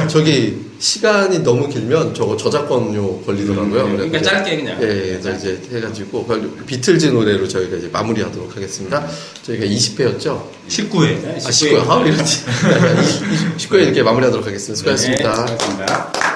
[0.06, 3.82] 저기 시간이 너무 길면 저거 저작권료 걸리더라고요.
[3.84, 4.82] 음, 그러니까 그래서 짧게 그냥.
[4.82, 4.86] 예,
[5.20, 6.28] 그래서 이제 해가지고
[6.66, 9.04] 비틀즈 노래로 저희가 이제 마무리 하도록 하겠습니다.
[9.42, 10.44] 저희가 20회였죠?
[10.68, 11.90] 19회 아, 19회.
[11.90, 12.44] 아, 이렇지.
[13.58, 14.76] 19회 이렇게 마무리 하도록 하겠습니다.
[14.78, 15.28] 수고하셨습니다.
[15.30, 16.33] 네, 수고하셨습니다.